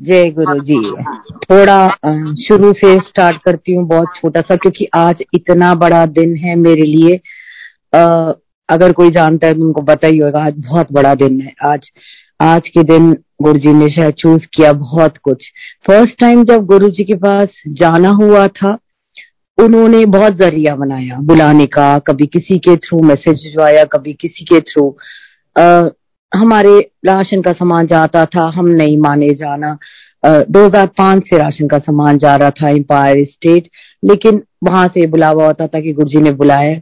[0.00, 0.80] जय गुरु जी
[1.42, 1.86] थोड़ा
[2.38, 6.82] शुरू से स्टार्ट करती हूँ बहुत छोटा सा क्योंकि आज इतना बड़ा दिन है मेरे
[6.82, 7.16] लिए।
[7.94, 8.32] आ,
[8.68, 11.90] अगर कोई जानता है तो उनको पता ही होगा आज बहुत बड़ा दिन है। आज
[12.40, 15.50] आज के दिन गुरु जी ने शायद चूज़ किया बहुत कुछ।
[15.86, 18.78] फ़र्स्ट टाइम जब गुरु जी के पास जाना हुआ था
[19.58, 24.60] उन्होंने बहुत ज़रिया बनाया बुलाने का कभी किसी के थ्रू मैसेज भिजवाया कभी किसी के
[24.62, 24.90] थ्रू
[26.32, 29.76] हमारे राशन का सामान जाता था, हम नहीं माने जाना।
[30.22, 33.68] हज़ार पाँच से राशन का सामान जा रहा था एम्पायर स्टेट
[34.02, 36.80] लेकिन वहाँ से बुलावा होता था कि गुरुजी ने बुलाया।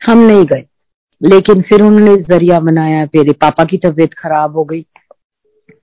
[0.00, 0.64] हम नहीं गए।
[1.20, 4.84] लेकिन फिर उन्होंने ज़रिया बनाया, मेरे पापा की तबीयत खराब हो गई।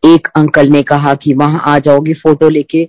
[0.05, 2.85] एक अंकल ने कहा कि वहाँ आ जाओगी फ़ोटो लेके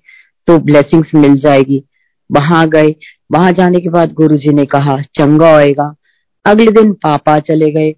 [0.47, 1.83] तो ब्लेसिंग्स मिल जाएगी।
[2.31, 2.95] वहाँ गए।
[3.33, 5.95] वहाँ जाने के बाद गुरुजी ने कहा, चंगा होएगा।
[6.45, 7.95] अगले दिन पापा चले गए।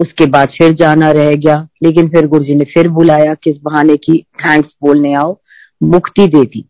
[0.00, 3.96] उसके बाद फिर जाना रह गया। लेकिन फिर गुरु जी ने फिर बुलाया किस बहाने
[3.96, 5.38] की थैंक्स बोलने आओ।
[5.82, 6.64] मुक्ति दे दी।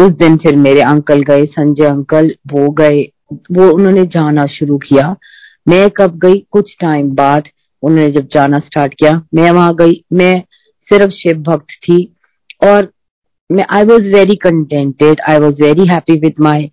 [0.00, 5.16] उस दिन फिर मेरे अंकल गए, संजय अंकल, वो गए। वो उन्होंने जाना शुरू किया।
[5.68, 6.46] मैं कब गई?
[6.50, 7.48] कुछ टाइम बाद
[7.82, 10.42] उन्होंने जब जाना स्टार्ट किया, मैं वहाँ गई। मैं
[10.82, 12.16] सिर्फ़ शिव भक्त थी
[12.64, 12.92] और
[13.50, 16.64] मैं I was very contented I was very happy with my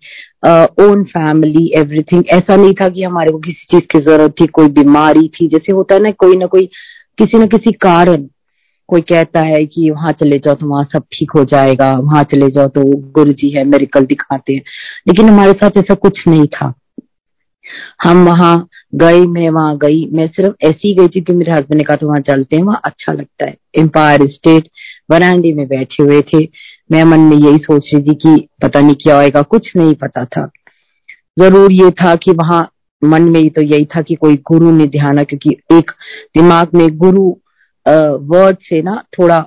[0.80, 4.68] own family everything ऐसा नहीं था कि हमारे को किसी चीज़ की ज़रूरत थी, कोई
[4.68, 6.66] बीमारी थी। जैसे होता है ना, कोई ना कोई,
[7.18, 8.26] किसी न किसी कारण
[8.88, 12.50] कोई कहता है कि वहाँ चले जाओ तो वहाँ सब ठीक हो जाएगा, वहाँ चले
[12.50, 14.62] जाओ तो गुरु जी है, मेरिकल दिखाते हैं।
[15.08, 16.72] लेकिन हमारे साथ ऐसा कुछ नहीं था।
[18.02, 18.56] हम वहाँ
[18.94, 21.96] गए, मैं वहाँ गई, मैं सिर्फ़ ऐसी ही गई थी कि मेरे हस्बैंड ने कहा
[21.96, 23.56] तो वहाँ चलते हैं, वहाँ अच्छा लगता है.
[23.78, 24.68] एम्पायर स्टेट
[25.10, 26.44] वरांडी में बैठे हुए थे।
[26.92, 30.24] मैं मन में यही सोच रही थी कि पता नहीं क्या होएगा, कुछ नहीं पता
[30.24, 30.50] था।
[31.38, 32.68] ज़रूर ये था कि वहाँ
[33.02, 35.90] मन में तो यही था कि कोई गुरु ने ध्यान क्योंकि एक
[36.36, 37.28] दिमाग में गुरु
[37.86, 39.38] वर्ड से ना थोड़ा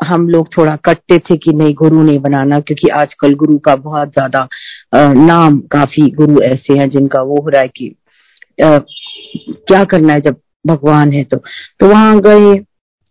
[0.00, 4.12] हम लोग थोड़ा कटते थे कि नहीं गुरु नहीं बनाना क्योंकि आजकल गुरु का बहुत
[4.12, 4.48] ज़्यादा
[4.94, 7.94] नाम काफ़ी गुरु ऐसे हैं जिनका वो हो रहा है कि
[8.58, 11.36] आ, क्या करना है जब भगवान है तो।
[11.80, 12.52] तो वहाँ गए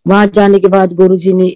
[0.06, 1.46] वहाँ जाने के बाद गुरु जी ने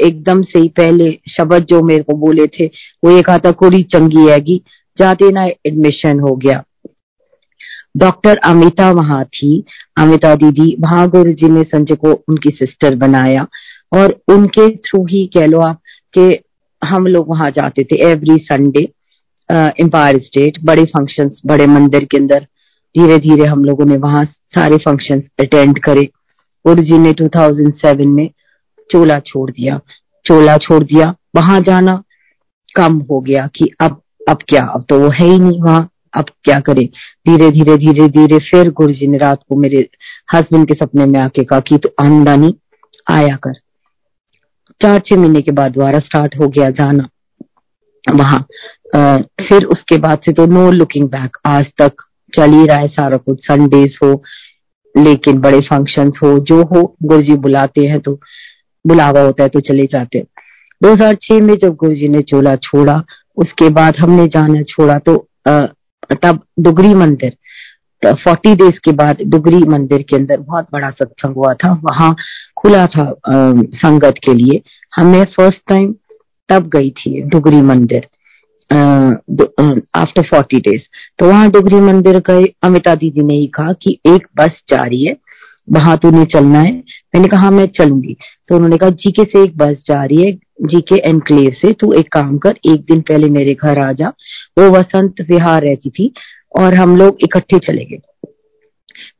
[0.00, 2.66] एकदम से ही पहले शब्द जो मेरे को बोले थे
[3.04, 4.60] वो ये कहा था कुड़ी चंगी हैगी
[4.96, 6.62] जाते ना एडमिशन हो गया।
[7.96, 9.64] डॉक्टर अमिता वहाँ थी
[9.98, 13.46] अमिता दीदी वहाँ गुरु जी ने संजय को उनकी सिस्टर बनाया।
[13.92, 15.80] और उनके थ्रू ही कह लो आप
[16.14, 16.38] कि
[16.82, 18.80] हम लोग वहाँ जाते थे एवरी संडे
[19.48, 22.46] एम्पायर स्टेट बड़े फ़ंक्शंस बड़े मंदिर के अंदर
[22.94, 26.02] धीरे धीरे हम लोगों ने वहाँ सारे फ़ंक्शंस अटेंड करे।
[26.64, 28.28] गुरु जी ने 2007 में
[28.90, 29.78] चोला छोड़ दिया।
[30.24, 32.02] चोला छोड़ दिया। वहाँ जाना
[32.76, 34.62] कम हो गया कि अब अब क्या?
[34.64, 36.84] अब तो वो है ही नहीं वहाँ। अब क्या करे?
[37.28, 39.88] धीरे धीरे धीरे धीरे फिर गुरु जी ने रात को मेरे
[40.34, 42.54] हस्बैंड के सपने में आके कहा कि तो आमदनी
[43.10, 43.52] आया कर।
[44.80, 47.08] चार छह महीने के बाद दोबारा स्टार्ट हो गया जाना।
[48.04, 48.40] वहाँ
[49.40, 52.02] फिर उसके बाद से तो नो लुकिंग बैक आज तक
[52.32, 54.12] चल ही रहा है सारा कुछ संडेज हो,
[54.94, 58.18] लेकिन बड़े फ़ंक्शंस हो, जो हो गुरु जी बुलाते हैं तो
[58.84, 60.26] बुलावा होता है तो चले जाते हैं।
[60.80, 63.02] 2006 में जब गुरु जी ने चोला छोड़ा,
[63.36, 67.36] उसके बाद हमने जाना छोड़ा तो तब डुगरी मंदिर
[68.02, 72.14] फोर्टी डेज़ के बाद डुगरी मंदिर के अंदर बहुत बड़ा सत्संग हुआ था। वहाँ
[72.60, 74.60] खुला था आ, संगत के लिए।
[74.92, 75.92] हमने फ़र्स्ट टाइम
[76.48, 78.06] तब गई थी डुगरी मंदिर
[78.70, 80.82] आफ्टर फोर्टी डेज़
[81.18, 85.04] तो वहाँ डुगरी मंदिर गए। अमिता दीदी ने ही कहा कि एक बस जा रही
[85.04, 85.16] है
[85.68, 86.72] वहाँ तूने चलना है।
[87.14, 88.16] मैंने कहा हाँ, मैं चलूँगी।
[88.48, 90.32] तो उन्होंने कहा जीके से एक बस जा रही है
[90.64, 94.08] जीके एनक्लेव से। तू एक काम कर एक दिन पहले मेरे घर आ जा।
[94.58, 96.12] वो वसंत विहार रहती थी
[96.54, 98.00] और हम लोग इकट्ठे चले गए।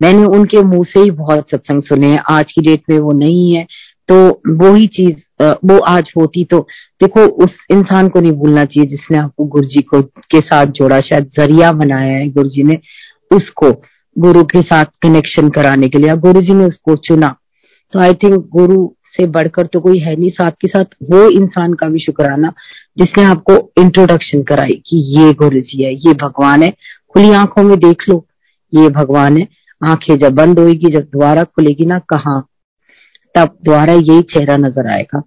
[0.02, 3.54] मैंने उनके मुँह से ही बहुत सत्संग सुने हैं। आज की डेट में वो नहीं
[3.54, 3.66] है।
[4.08, 4.16] तो
[4.50, 6.58] वो ही चीज़ वो आज होती तो
[7.00, 11.00] देखो, उस इंसान को नहीं भूलना चाहिए जिसने आपको गुरु जी को, के साथ जोड़ा।
[11.00, 12.78] शायद ज़रिया बनाया है गुरु जी ने
[13.30, 13.70] उसको,
[14.16, 17.34] गुरु के साथ कनेक्शन कराने के लिए। गुरु जी ने उसको चुना।
[17.92, 21.72] तो आई थिंक गुरु से बढ़कर तो कोई है नहीं। साथ के साथ वो इंसान
[21.74, 22.52] का भी शुक्राना
[22.98, 26.72] जिसने आपको इंट्रोडक्शन कराई कि ये गुरु जी है, ये भगवान है।
[27.12, 28.24] खुली आँखों में देख लो,
[28.72, 29.46] ये भगवान है।
[29.80, 32.40] आँखें जब बंद होगी जब दोबारा खुलेगी ना, कहा?
[33.34, 35.20] तब दोबारा यही चेहरा नज़र आएगा।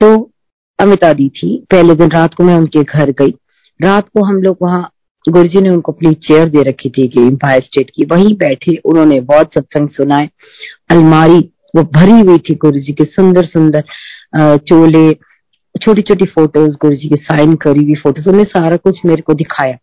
[0.00, 0.30] तो
[0.78, 3.34] अमिता दी थी, पहले दिन रात को मैं उनके घर गई।
[3.80, 4.90] रात को हम लोग वहाँ
[5.24, 8.76] गुरु जी ने उनको अपनी चेयर दे रखी थी, कि एम्पायर स्टेट की। वहीं बैठे,
[8.76, 10.28] उन्होंने बहुत सत्संग सुनाए।
[10.90, 11.38] अलमारी,
[11.76, 13.84] वो भरी हुई थी गुरु जी के सुंदर सुंदर
[14.58, 15.12] चोले
[15.74, 19.34] छोटी छोटी फ़ोटोज़ गुरु जी की साइन करी हुई फ़ोटोज़ उन्हें सारा कुछ मेरे को
[19.34, 19.76] दिखाया।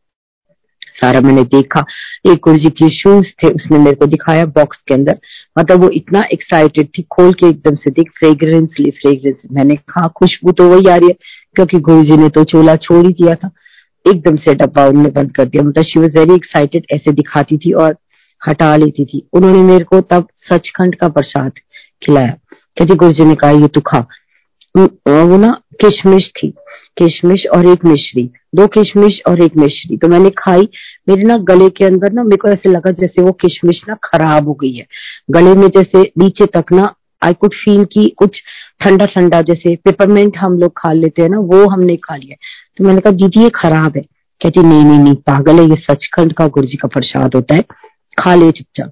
[0.97, 1.85] सारा मैंने देखा।
[2.25, 5.19] एक गुरु जी के शूज़ थे, उसने मेरे को दिखाया बॉक्स के अंदर।
[5.59, 10.07] मतलब वो इतना एक्साइटेड थी, खोल के एकदम से देख फ्रेग्रेंस ली फ्रेग्रेंस मैंने कहा,
[10.07, 11.15] खुशबू तो वही आ रही है,
[11.55, 13.49] क्योंकि गुरु जी ने तो चोला छोड़ ही दिया था।
[14.07, 17.71] एकदम से डब्बा उन्होंने बंद कर दिया। मतलब शी वॉज़ वेरी एक्साइटेड ऐसे दिखाती थी
[17.71, 17.95] और
[18.41, 21.51] हटा लेती थी। उन्होंने मेरे को तब सचखंड का प्रसाद
[22.05, 22.37] खिलाया।
[22.77, 24.05] कहती गुरु जी ने कहा, ये तू खा।
[24.77, 25.51] वो ना
[25.83, 26.47] किशमिश थी,
[26.97, 28.23] किशमिश और एक मिश्री,
[28.55, 30.69] दो किशमिश और एक मिश्री। तो मैंने खाई,
[31.09, 34.47] मेरे ना गले के अंदर ना, मेरे को ऐसे लगा जैसे वो किशमिश ना खराब
[34.47, 34.85] हो गई है।
[35.31, 38.41] गले में जैसे नीचे तक ना आई कुड फील की कुछ
[38.79, 42.35] ठंडा ठंडा जैसे पेपरमेंट हम लोग खा लेते हैं ना, वो हमने खा लिया
[42.77, 44.01] तो मैंने कहा, दीदी, ये खराब है।
[44.41, 47.61] कहती, नहीं नहीं नहीं, पागल है, ये सचखंड का गुरु जी का प्रसाद होता है।
[48.19, 48.91] खा ले चुपचाप।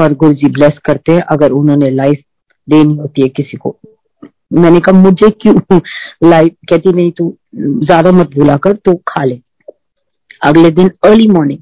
[0.00, 2.20] और गुरु जी ब्लेस करते हैं, अगर उन्होंने लाइफ
[2.68, 3.76] देनी होती है किसी को।
[4.50, 5.54] मैंने कहा, मुझे क्यों?
[6.24, 9.40] लाइफ कहती, नहीं, तू ज़्यादा मत भूला कर तो खा ले।
[10.42, 11.58] अगले दिन अर्ली मॉर्निंग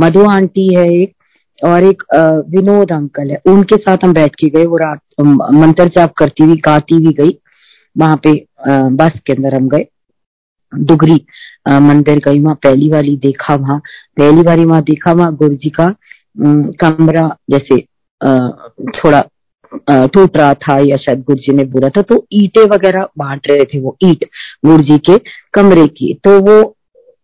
[0.00, 1.12] मधु आंटी है एक,
[1.58, 2.02] और एक
[2.50, 6.56] विनोद अंकल है। उनके साथ हम बैठ के गए, वो रात मंत्र जाप करती हुई,
[6.66, 7.38] गाती हुई गई।
[7.96, 8.32] वहाँ पे
[8.68, 9.86] बस के अंदर हम गए।
[10.72, 11.24] डुगरी
[11.68, 13.78] मंदिर गई वहाँ, पहली वाली देखा वहाँ।
[14.16, 15.94] पहली बारी वहाँ देखा वहाँ गुरु जी का
[16.80, 17.80] कमरा जैसे
[18.98, 19.20] थोड़ा
[19.82, 23.64] टूट रहा था या शायद गुरु जी ने बोला था तो ईटे वगैरह बांट रहे
[23.64, 24.24] थे वो ईट
[24.66, 25.18] गुरु जी के
[25.54, 26.56] कमरे की तो वो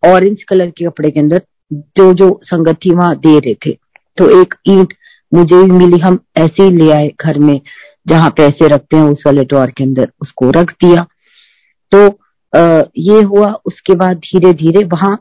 [0.03, 1.43] ऑरेंज कलर के कपड़े के अंदर
[1.73, 3.77] जो जो संगत थी वहाँ दे रहे थे
[4.19, 4.95] तो एक ईट
[5.33, 7.61] मुझे भी मिली हम ऐसे ही ले आए घर में
[8.09, 11.07] जहाँ पैसे रखते हैं उस वाले ड्रॉर के अंदर उसको रख दिया
[11.93, 12.07] तो
[12.53, 15.17] आ, ये हुआ उसके बाद धीरे धीरे वहाँ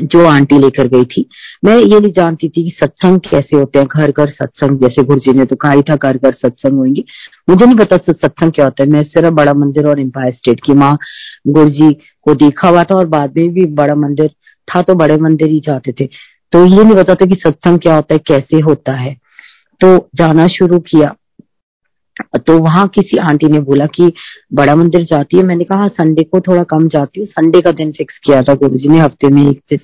[0.00, 1.24] जो आंटी लेकर गई थी।
[1.64, 5.20] मैं ये नहीं जानती थी कि सत्संग कैसे होते हैं घर घर सत्संग, जैसे गुरु
[5.20, 7.04] जी ने तो कहा ही था घर घर सत्संग होंगे।
[7.48, 10.74] मुझे नहीं पता सत्संग क्या होता है। मैं सिर्फ़ बड़ा मंदिर और एम्पायर स्टेट की
[10.74, 10.96] माँ
[11.48, 14.30] गुरु जी को देखा हुआ था और बाद में भी बड़ा मंदिर
[14.68, 16.08] था तो बड़े मंदिर ही जाते थे।
[16.52, 19.16] तो ये नहीं पता था कि सत्संग क्या होता है, कैसे होता है।
[19.80, 21.14] तो जाना शुरू किया।
[22.38, 24.12] तो वहाँ किसी आंटी ने बोला कि
[24.54, 27.92] बड़ा मंदिर जाती है। मैंने कहा संडे को थोड़ा कम जाती हूँ। संडे का दिन
[27.92, 29.78] फिक्स किया था गुरु जी ने हफ़्ते में एक दिन।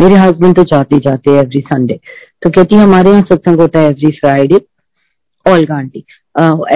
[0.00, 1.98] मेरे हस्बैंड तो जाते जाते हैं एवरी संडे
[2.42, 4.60] तो कहती है हमारे यहाँ सत्संग होता है every Friday
[5.46, 6.04] Olga aunty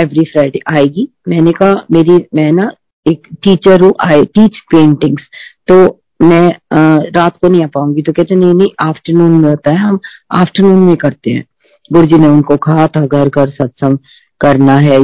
[0.00, 2.70] every Friday आएगी। मैंने कहा मेरी मैं ना
[3.06, 5.28] एक टीचर हूँ आई टीच पेंटिंग्स
[5.68, 5.76] तो
[6.22, 9.76] मैं आ, रात को नहीं आ पाऊँगी। तो कहते नहीं नहीं आफ्टरनून में होता है।
[9.78, 9.98] हम
[10.32, 11.44] आफ्टरनून में करते हैं।
[11.90, 13.98] गुरु जी ने उनको कहा था घर घर सत्संग।
[14.40, 14.98] करना है।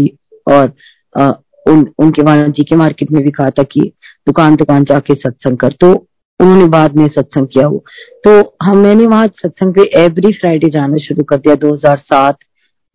[0.46, 0.72] और
[1.14, 1.30] आ,
[1.66, 3.80] उन उनके वहाँ जी के मार्केट में भी कहा था कि
[4.26, 5.92] दुकान दुकान जाके सत्संग कर। तो
[6.40, 7.84] उन्होंने बाद में सत्संग किया वो।
[8.24, 12.44] तो हम मैंने वहाँ सत्संग पे एवरी फ्राइडे जाना शुरू कर दिया 2007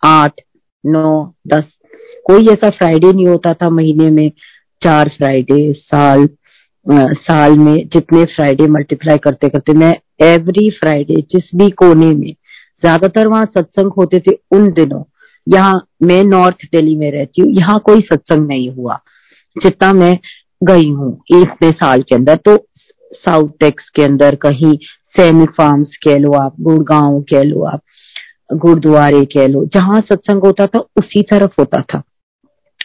[0.04, 0.42] आठ
[0.84, 1.64] नौ दस।
[2.26, 4.32] कोई ऐसा फ्राइडे नहीं होता था महीने में।
[4.82, 6.28] चार फ्राइडे साल
[6.86, 9.94] साल में जितने फ्राइडे मल्टीप्लाई करते करते मैं
[10.24, 12.32] एवरी फ्राइडे जिस भी कोने में
[12.84, 15.04] ज़्यादातर वहाँ सत्संग होते थे उन दिनों।
[15.48, 19.00] यहाँ मैं नॉर्थ दिल्ली में रहती हूँ, यहाँ कोई सत्संग नहीं हुआ,
[19.56, 20.18] जितना मैं
[20.62, 22.58] गई हूँ इतने साल के अंदर। तो
[23.14, 24.76] साउथ टेक्स के अंदर कहीं
[25.16, 27.82] सैनिक फार्म्स कह लो आप, गुड़गांव कह लो आप,
[28.54, 32.02] गुरुद्वारे कह लो, जहाँ सत्संग होता था, उसी तरफ़ होता था।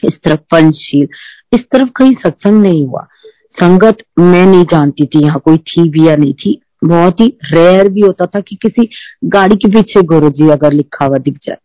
[0.05, 1.09] इस तरफ़ पंचशील,
[1.53, 3.07] इस तरफ़ कहीं सत्संग नहीं हुआ।
[3.55, 7.89] संगत मैं नहीं जानती थी, यहाँ कोई थी भी या नहीं थी। बहुत ही रेयर
[7.89, 8.89] भी होता था कि किसी
[9.25, 11.57] गाड़ी के पीछे गुरु जी अगर लिखा हुआ दिख जाए।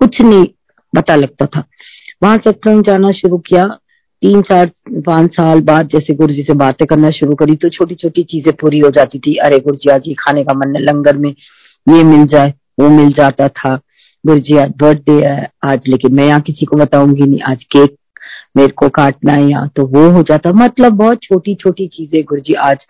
[0.00, 0.44] कुछ नहीं
[0.92, 1.64] पता लगता था।
[2.22, 3.64] वहाँ सत्संग जाना शुरू किया।
[4.22, 4.70] तीन चार,
[5.06, 8.52] पाँच साल बाद जैसे गुरु जी से बातें करना शुरू करी तो छोटी छोटी चीज़ें
[8.60, 12.02] पूरी हो जाती थी। अरे गुरु जी आज ये खाने का मन लंगर में ये
[12.04, 13.74] मिल जाए, वो मिल जाता था।
[14.24, 17.96] गुरु जी आज बर्थडे है आज, लेकिन मैं यहाँ किसी को बताऊँगी नहीं। आज केक
[18.56, 22.40] मेरे को काटना है यहाँ तो वो हो जाता। मतलब बहुत छोटी छोटी चीज़ें गुरु
[22.40, 22.86] जी आज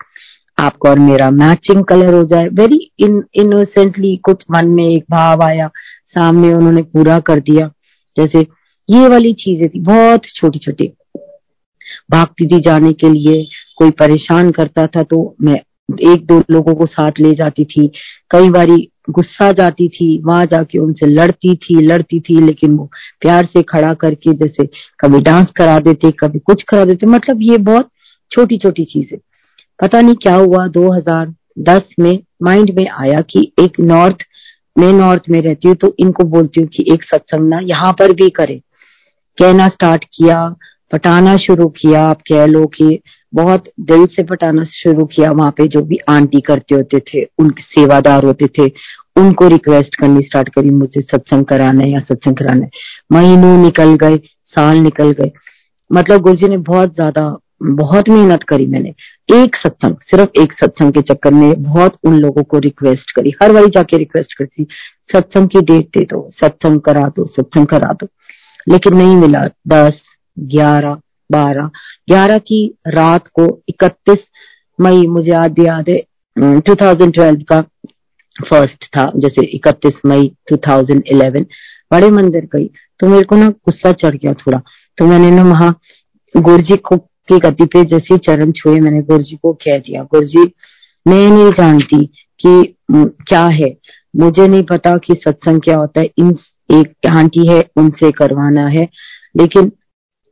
[0.57, 5.43] आपका और मेरा मैचिंग कलर हो जाए। वेरी इन इनोसेंटली कुछ मन में एक भाव
[5.43, 5.69] आया।
[6.13, 7.67] सामने उन्होंने पूरा कर दिया।
[8.17, 8.39] जैसे
[8.89, 10.91] ये वाली चीज़ें थी, बहुत छोटी छोटी
[12.11, 13.43] भागती थी जाने के लिए
[13.77, 15.59] कोई परेशान करता था तो मैं
[16.03, 17.87] एक दो लोगों को साथ ले जाती थी।
[18.31, 22.89] कई बारी गुस्सा जाती थी, वहाँ जाके उनसे लड़ती थी लड़ती थी, लेकिन वो
[23.21, 24.65] प्यार से खड़ा करके जैसे
[24.99, 27.89] कभी डांस करा देते, कभी कुछ करा देते। मतलब ये बहुत
[28.31, 29.17] छोटी छोटी चीज़ें।
[29.79, 34.23] पता नहीं क्या हुआ 2010 में माइंड में आया कि एक नॉर्थ
[34.75, 38.11] मैं नॉर्थ में रहती हूँ तो इनको बोलती हूँ कि एक सत्संग ना यहाँ पर
[38.13, 38.61] भी करे।
[39.37, 40.55] कहना स्टार्ट किया,
[40.91, 42.99] पटाना शुरू किया, आप कह लो कि
[43.33, 47.63] बहुत दिल से पटाना शुरू किया, वहाँ पे जो भी आंटी करते होते थे, उनके
[47.63, 48.67] सेवादार होते थे,
[49.17, 52.69] उनको रिक्वेस्ट करनी स्टार्ट करी, मुझे सत्संग कराना है या सत्संग कराना है।
[53.11, 55.31] महीनों निकल गए, साल निकल गए।
[55.91, 58.93] मतलब गुरु जी ने बहुत ज़्यादा, बहुत मेहनत करी मैंने।
[59.33, 63.51] एक सत्संग, सिर्फ़ एक सत्संग के चक्कर में बहुत उन लोगों को रिक्वेस्ट करी। हर
[63.51, 64.65] बारी जाके रिक्वेस्ट करती,
[65.13, 68.07] सत्संग की डेट दे दो, सत्संग करा दो, सत्संग करा दो।
[68.69, 69.93] लेकिन नहीं मिला। दस,
[70.39, 70.97] ग्यारह,
[71.31, 71.69] बारह।
[72.09, 74.19] ग्यारह की रात को इकतीस
[74.79, 76.01] मई, मुझे याद याद है
[76.59, 77.61] टू थाउज़ेंड ट्वेल्व का
[78.35, 81.45] फ़र्स्ट था, जैसे इकतीस मई 2011
[81.91, 82.69] बड़े मंदिर गई
[82.99, 84.61] तो मेरे को ना गुस्सा चढ़ गया थोड़ा।
[84.97, 85.79] तो मैंने ना वहाँ
[86.37, 86.95] गुरुजी को
[87.31, 90.43] की गति पे जैसे चरण छुए मैंने गुरुजी को कह दिया। गुरुजी,
[91.05, 92.05] मैं नहीं जानती
[92.39, 93.75] कि क्या है।
[94.13, 96.35] मुझे नहीं पता कि सत्संग क्या होता है। इन
[96.69, 98.87] एक आंटी है, उनसे करवाना है।
[99.37, 99.71] लेकिन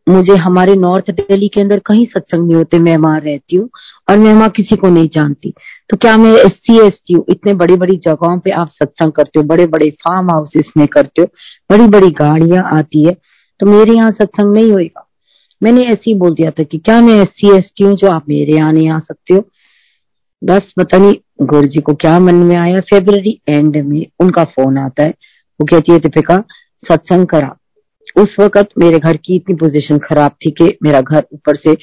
[0.08, 3.70] मुझे हमारे नॉर्थ दिल्ली के अंदर कहीं सत्संग नहीं होते मैं वहाँ रहती हूँ
[4.10, 5.54] और मैं वहाँ किसी को नहीं जानती।
[5.90, 7.26] तो क्या मैं एस सी एस टी हूँ?
[7.30, 11.22] इतने बड़ी बड़ी जगहों पे आप सत्संग करते हो बड़े बड़े फार्म हाउसेस में करते
[11.22, 11.28] हो
[11.72, 13.14] बड़ी बड़ी गाड़ियाँ आती है
[13.60, 15.06] तो मेरे यहाँ सत्संग नहीं होएगा।
[15.62, 18.08] मैंने ऐसे ही बोल दिया था कि क्या मैं एस सी एस टी हूँ जो
[18.08, 19.44] आप मेरे यहाँ नहीं आ सकते हो?
[20.42, 22.80] बस पता नहीं, गुरु जी को क्या मन में आया?
[22.82, 25.10] फेब्रवरी एंड में उनका फ़ोन आता है।
[25.60, 26.38] वो कहती है, दीपिका,
[26.84, 27.56] सत्संग करा।
[28.18, 31.74] उस वक्त मेरे घर की इतनी पोजीशन खराब थी कि मेरा घर ऊपर से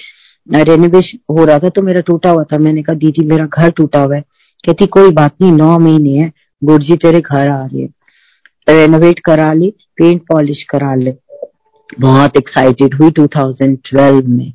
[0.49, 4.02] रेनोवेशन हो रहा था तो मेरा टूटा हुआ था। मैंने कहा, दीदी, मेरा घर टूटा
[4.02, 4.21] हुआ है।
[4.64, 6.30] कहती, कोई बात नहीं, नौ महीने है।
[6.62, 7.87] गुरजी तेरे घर आ रहे
[8.68, 11.11] रेनोवेट करा ली पेंट पॉलिश करा ले।
[12.00, 14.52] बहुत एक्साइटेड हुई 2012 में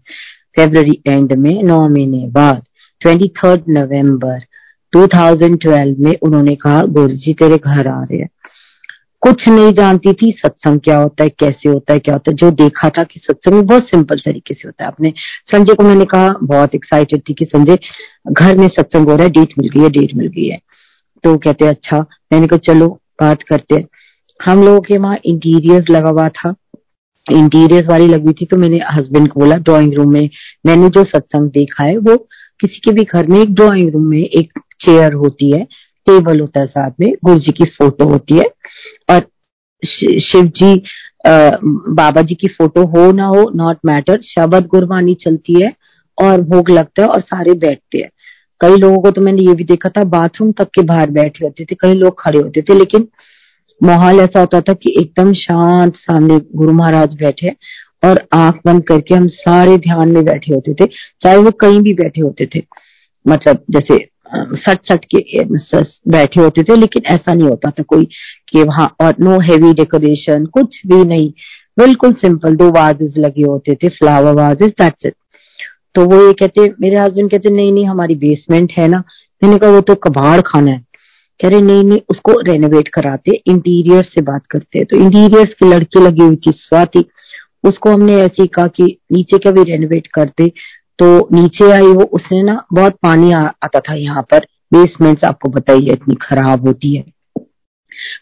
[0.55, 2.63] फेब्रवरी एंड में, नौ महीने बाद
[3.01, 4.39] ट्वेंटी थर्ड नवंबर
[4.93, 8.29] 2012 में उन्होंने कहा गुरु जी तेरे घर आ रहे हैं।
[9.21, 12.51] कुछ नहीं जानती थी, सत्संग क्या होता है, कैसे होता है, क्या होता है। जो
[12.51, 15.13] देखा था कि सत्संग बहुत सिंपल तरीके से होता है। आपने
[15.51, 17.77] संजय को मैंने कहा, बहुत एक्साइटेड थी कि संजय,
[18.31, 20.61] घर में सत्संग हो रहा है डेट मिल गई है डेट मिल गई है।
[21.23, 21.99] तो कहते अच्छा।
[22.33, 22.87] मैंने कहा, चलो,
[23.21, 23.87] बात करते हैं।
[24.45, 26.53] हम लोगों के वहाँ इंटीरियर लगा हुआ था।
[27.25, 30.29] इंटीरियर वाली लगी थी तो मैंने हस्बैंड को बोला ड्राइंग रूम में
[30.65, 32.15] मैंने जो सत्संग देखा है, वो
[32.59, 35.63] किसी के भी घर में एक ड्राइंग रूम में एक चेयर होती है
[36.07, 38.45] टेबल होता है साथ में गुरु जी की फ़ोटो होती है
[39.09, 39.19] और
[40.21, 40.75] शिव जी
[41.95, 45.71] बाबा जी की फ़ोटो हो ना हो नॉट मैटर शबद गुरबानी चलती है
[46.17, 48.09] और भोग लगता है और सारे बैठते हैं।
[48.61, 51.65] कई लोगों को तो मैंने ये भी देखा था बाथरूम तक के बाहर बैठे होते
[51.65, 53.07] थे, कई लोग खड़े होते थे, लेकिन
[53.81, 57.55] माहौल ऐसा होता था कि एकदम शांत सामने गुरु महाराज बैठे
[58.03, 60.85] और आँख बंद करके हम सारे ध्यान में बैठे होते थे,
[61.21, 62.63] चाहे वो कहीं भी बैठे होते थे।
[63.25, 63.97] मतलब जैसे
[64.57, 65.43] सट सट के
[66.11, 68.05] बैठे होते थे, लेकिन ऐसा नहीं होता था कोई
[68.49, 71.31] कि वहाँ और नो हैवी डेकोरेशन कुछ भी नहीं।
[71.79, 75.13] बिल्कुल सिंपल दो वाजेस लगे होते थे फ्लावर वाजेस दैट्स इट
[75.95, 79.03] तो वो ये कहते, मेरे हस्बैंड कहते, नहीं नहीं, हमारी बेसमेंट है ना।
[79.41, 80.85] मैंने कहा, वो तो कबाड़ खाना है।
[81.41, 85.99] कह रहे नहीं नहीं उसको रेनोवेट कराते इंटीरियर से बात करते तो इंटीरियर की लड़की
[85.99, 87.03] लगी हुई थी स्वाति।
[87.63, 90.47] उसको हमने ऐसे कहा कि नीचे का भी रेनोवेट करते
[90.99, 95.49] तो नीचे आई वो उसने ना बहुत पानी आ, आता था यहाँ पर। बेसमेंट आपको
[95.49, 97.03] बताइए इतनी खराब होती है।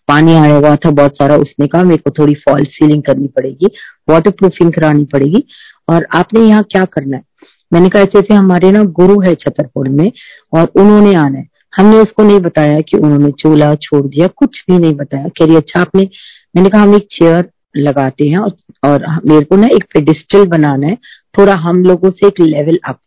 [0.08, 3.68] पानी आया हुआ था बहुत सारा। उसने कहा मेरे को थोड़ी फॉल सीलिंग करनी पड़ेगी
[4.10, 5.44] वाटर प्रूफिंग करानी पड़ेगी
[5.90, 7.24] और आपने यहाँ क्या करना है?
[7.72, 10.12] मैंने कहा ऐसे ऐसे हमारे ना गुरु है छतरपुर में
[10.54, 14.78] और उन्होंने आना है। हमने उसको नहीं बताया कि उन्होंने चूल्हा छोड़ दिया कुछ भी
[14.78, 16.08] नहीं बताया। कह रही अच्छा आपने
[16.56, 18.52] मैंने कहा हम एक चेयर लगाते हैं और,
[18.84, 20.96] और मेरे को ना एक पेडिस्टल बनाना है।
[21.38, 23.00] थोड़ा हम लोगों से एक लेवल अप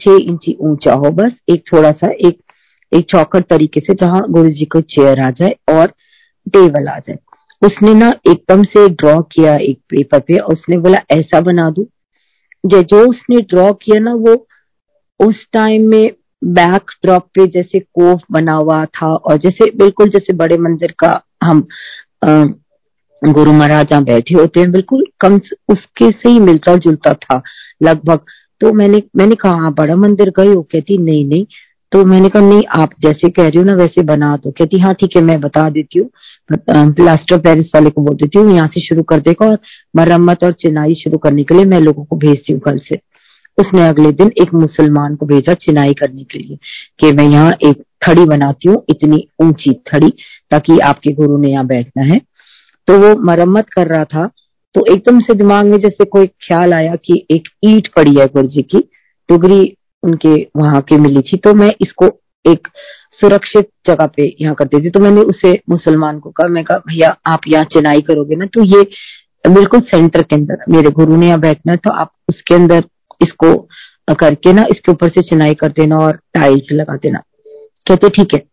[0.00, 2.38] छह इंची ऊँचा हो बस एक थोड़ा सा एक
[2.92, 5.86] एक चौकर तरीके से जहाँ गुरु जी को चेयर आ जाए और
[6.46, 7.18] टेबल आ जाए।
[7.62, 11.86] उसने ना एकदम से ड्रॉ किया एक पेपर पे और उसने बोला ऐसा बना दू।
[12.64, 14.34] जो उसने ड्रॉ किया ना वो
[15.20, 16.10] उस टाइम में
[16.46, 21.20] बैक ड्रॉप पे जैसे कोफ बना हुआ था और जैसे, बिल्कुल जैसे बड़े मंदिर का
[21.44, 21.66] हम
[23.22, 27.40] गुरु महाराज बैठे होते हैं, बिल्कुल कम उसके से ही मिलता जुलता था
[27.82, 28.20] लगभग।
[28.60, 30.62] तो मैंने मैंने कहा हाँ बड़ा मंदिर गए हो?
[30.62, 31.46] कहती, नहीं नहीं।
[31.92, 34.94] तो मैंने कहा, नहीं, आप जैसे कह रही हो ना, वैसे बना दो। कहती हाँ
[34.94, 36.08] ठीक है, मैं बता देती हूँ।
[36.50, 39.58] प्लास्टर पेरिस वाले को बोल देती हूँ, यहाँ से शुरू कर देगा और
[39.96, 43.00] मरम्मत और चिनाई शुरू करने के लिए मैं लोगों को भेजती हूँ कल से।
[43.58, 46.58] उसने अगले दिन एक मुसलमान को भेजा चिनाई करने के लिए
[47.00, 50.10] कि मैं यहाँ एक थड़ी बनाती हूँ, इतनी ऊँची थड़ी,
[50.50, 52.20] ताकि आपके गुरु ने यहाँ बैठना है।
[52.88, 54.26] तो वो मरम्मत कर रहा था।
[54.74, 58.48] तो एकदम से दिमाग में जैसे कोई ख्याल आया कि एक ईट पड़ी है गुरु
[58.48, 58.80] जी की
[59.28, 62.06] टुगरी उनके वहाँ की मिली थी तो मैं इसको
[62.44, 62.68] एक
[63.12, 67.16] सुरक्षित जगह पे यहाँ करती थी तो मैंने उसे मुसलमान को कहा, मैं कहा, भैया,
[67.26, 68.82] आप यहाँ चिनाई करोगे ना तो ये
[69.44, 72.84] बिल्कुल सेंटर के अंदर, मेरे गुरु ने यहाँ बैठना तो आप उसके अंदर
[73.22, 73.68] इसको
[74.20, 77.18] करके ना, इसके ऊपर से चिनाई कर देना और टाइल्स लगा देना।
[77.88, 78.44] कहते, ठीक है।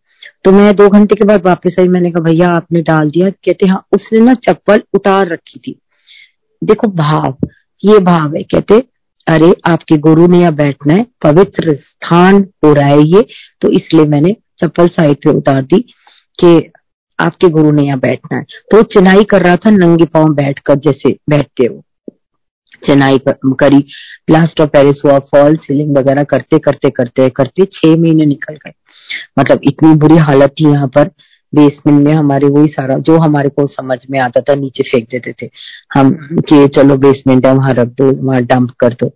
[0.43, 3.67] तो मैं दो घंटे के बाद वापस आई, मैंने कहा, भैया, आपने डाल दिया। कहते
[3.67, 5.79] हाँ। उसने ना चप्पल उतार रखी थी।
[6.63, 7.37] देखो, भाव,
[7.85, 8.83] ये भाव है। कहते,
[9.27, 13.25] अरे, आपके गुरु ने यहाँ बैठना है, पवित्र स्थान हो रहा है ये।
[13.61, 15.79] तो इसलिए मैंने चप्पल साइड पे उतार दी
[16.43, 16.71] कि
[17.19, 21.17] आपके गुरु ने यहाँ बैठना है। तो चिनाई कर रहा था, नंगे पाँव बैठकर जैसे
[21.29, 21.83] बैठते हो।
[22.85, 23.79] चिनाई करी।
[24.27, 28.73] प्लास्टर पेरिस हुआ फॉल सीलिंग वगैरह करते करते करते करते छह महीने निकल गए।
[29.39, 31.09] मतलब इतनी बुरी हालत थी यहाँ पर।
[31.53, 35.33] बेसमेंट में हमारे वही सारा, जो हमारे को समझ में आता था, नीचे फेंक देते
[35.41, 35.49] थे।
[35.93, 39.07] हम कि चलो बेसमेंट है, वहाँ रख दो, वहाँ डंप कर दो।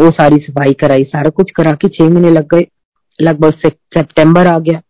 [0.00, 2.66] वो सारी सफ़ाई कराई, सारा कुछ करा के छह महीने लग गए।
[3.22, 4.80] लगभग सितंबर आ गया।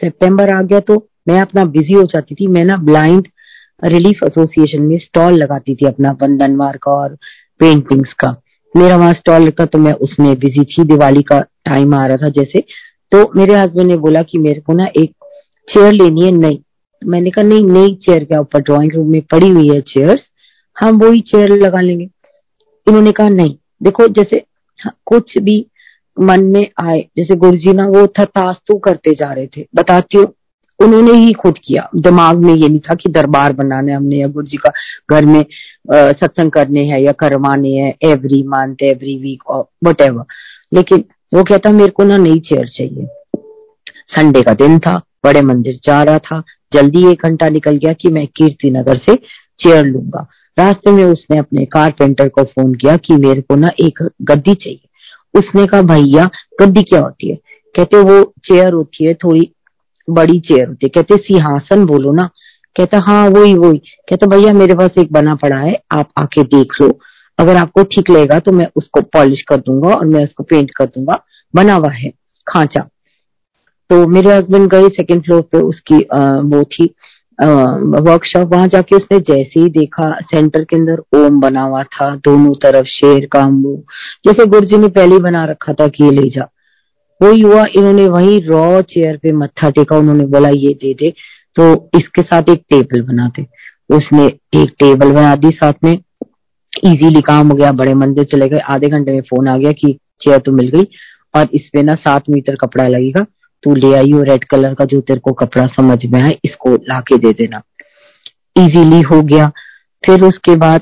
[0.00, 3.28] सितंबर आ गया तो मैं अपना बिज़ी हो जाती थी। मैं ना ब्लाइंड
[3.84, 7.14] रिलीफ एसोसिएशन में स्टॉल लगाती थी अपना बंधनवार का और
[7.60, 8.34] पेंटिंग्स का।
[8.74, 12.28] मेरा वहाँ स्टॉल लगता तो मैं उसमें बिज़ी थी। दिवाली का टाइम आ रहा था
[12.28, 12.60] जैसे।
[13.12, 15.12] तो मेरे हस्बैंड ने बोला कि मेरे को ना एक
[15.68, 16.54] चेयर लेनी है। नई
[17.02, 20.30] तो मैंने कहा नहीं नई चेयर क्या ऊपर ड्राइंग रूम में पड़ी हुई है चेयर्स
[20.76, 22.04] हम वही चेयर लगा लेंगे।
[22.86, 24.42] इन्होंने कहा नहीं। देखो जैसे
[24.80, 25.64] हाँ, कुछ भी
[26.16, 30.26] मन में आए जैसे गुरु जी ना वो थतास्तु करते जा रहे थे। बताती हूँ।
[30.80, 34.28] उन्होंने ही खुद किया। दिमाग में ये नहीं था कि दरबार बनाना है। हमने या
[34.28, 34.72] गुरु जी का
[35.10, 35.44] घर में
[35.92, 40.02] सत्संग करने हैं या करवाने हैं एवरी मंथ एवरी वीक और वट
[40.74, 43.06] लेकिन वो कहता, मेरे को ना नई चेयर चाहिए।
[44.08, 48.08] संडे का दिन था, बड़े मंदिर जा रहा था। जल्दी एक घंटा निकल गया कि
[48.08, 49.14] मैं कीर्ति नगर से
[49.58, 50.26] चेयर लूँगा।
[50.58, 54.88] रास्ते में उसने अपने कारपेंटर को फ़ोन किया कि मेरे को ना एक गद्दी चाहिए।
[55.34, 56.28] उसने कहा, भैया,
[56.60, 57.36] गद्दी क्या होती है?
[57.74, 59.50] कहते, वो चेयर होती है थोड़ी
[60.14, 62.28] बड़ी चेयर होती है। कहते सिंहासन बोलो ना।
[62.76, 66.80] कहता हाँ वही वही। कहता भैया मेरे पास एक बना पड़ा है आप आके देख
[66.80, 66.88] लो।
[67.38, 70.86] अगर आपको ठीक लगेगा तो मैं उसको पॉलिश कर दूँगा और मैं उसको पेंट कर
[70.86, 71.20] दूँगा।
[71.54, 72.10] बना हुआ है
[72.46, 72.80] खांचा।
[73.90, 76.94] तो मेरे हस्बैंड गए सेकंड फ्लोर पे उसकी आ, वो थी।
[77.38, 82.52] वर्कशॉप वहाँ जाके उसने जैसे ही देखा सेंटर के अंदर ओम बना हुआ था दोनों
[82.62, 83.78] तरफ़ शेर का मुँह
[84.26, 86.48] जैसे गुरुजी ने पहले बना रखा था कि ये ले जा।
[87.22, 91.14] वही युवा इन्होंने वही रॉ चेयर पे मत्था टेका, उन्होंने बोला, ये दे दे।
[91.54, 93.46] तो इसके साथ एक टेबल बना दे।
[93.96, 94.26] उसने
[94.62, 95.98] एक टेबल बना दी साथ में।
[96.84, 99.98] इजीली काम हो गया, बड़े मंदिर चले गए। आधे घंटे में फ़ोन आ गया कि
[100.20, 100.84] चेयर तो मिल गई
[101.34, 103.26] और इसमें ना सात मीटर कपड़ा लगेगा।
[103.62, 106.74] तू ले आई हो रेड कलर का जो तेरे को कपड़ा समझ में आए, इसको
[106.74, 107.62] लाके दे देना।
[108.56, 109.52] इजीली हो गया।
[110.06, 110.80] फिर उसके बाद,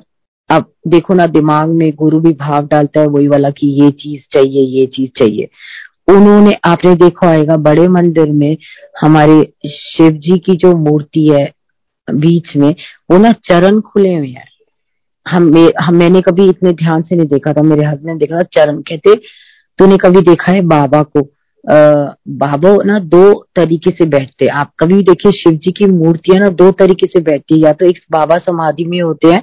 [0.50, 4.22] अब देखो ना, दिमाग में गुरु भी भाव डालता है, वही वाला कि ये चीज़
[4.32, 5.48] चाहिए, ये चीज़ चाहिए।
[6.08, 8.56] उन्होंने आपने देखा होगा बड़े मंदिर में
[9.00, 11.46] हमारे शिव जी की जो मूर्ति है
[12.08, 12.74] बीच में
[13.10, 14.46] वो ना चरण खुले हुए हैं।
[15.26, 18.80] हम, हम मैंने कभी इतने ध्यान से नहीं देखा था मेरे हस्बैंड देखा था चरण
[18.80, 19.14] कहते
[19.78, 21.20] तूने कभी देखा है बाबा को?
[21.64, 26.48] आ, बाबा ना दो तरीके से बैठते आप कभी देखिए शिव जी की मूर्तियाँ ना
[26.48, 29.42] दो तरीके से बैठती है। या तो एक बाबा समाधि में होते हैं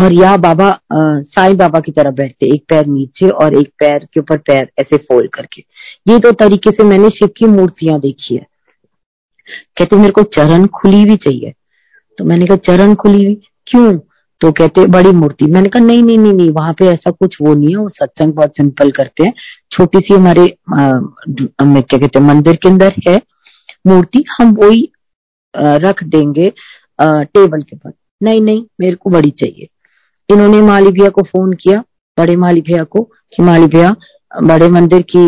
[0.00, 4.20] और या बाबा साईं बाबा की तरह बैठते एक पैर नीचे और एक पैर के
[4.20, 5.64] ऊपर पैर ऐसे फोल्ड करके।
[6.08, 8.46] ये दो तरीके से मैंने शिव की मूर्तियाँ देखी है।
[9.78, 11.52] कहते मेरे को चरण खुली हुई चाहिए।
[12.18, 13.34] तो मैंने कहा चरण खुली हुई?
[13.66, 13.98] क्यों?
[14.40, 17.54] तो कहते बड़ी मूर्ति। मैंने कहा नहीं नहीं नहीं नहीं वहाँ पे ऐसा कुछ वो
[17.54, 19.32] नहीं है। वो सत्संग बहुत सिंपल करते हैं।
[19.72, 23.20] छोटी सी हमारे क्या कहते हैं मंदिर के अंदर है
[23.86, 24.88] मूर्ति। हम वही
[25.54, 26.52] रख देंगे
[26.98, 29.68] आ, टेबल के ऊपर। नहीं नहीं मेरे को बड़ी चाहिए।
[30.30, 31.82] इन्होंने माली भैया को फ़ोन किया,
[32.18, 33.66] बड़े माली भैया को, कि माली
[34.42, 35.26] बड़े मंदिर की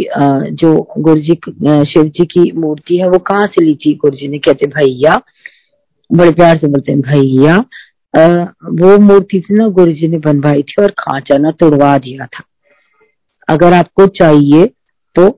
[0.56, 1.34] जो गुरु जी
[1.84, 3.94] शिव जी की मूर्ति है, वो कहाँ से ली थी?
[3.94, 5.20] गुरु जी ने कहते, भैया,
[6.10, 7.56] बड़े प्यार से बोलते हैं, भैया
[8.14, 12.44] वो मूर्ति थी ना गुरु जी ने बनवाई थी और खांचा ना तोड़वा दिया था।
[13.48, 14.66] अगर आपको चाहिए
[15.16, 15.28] तो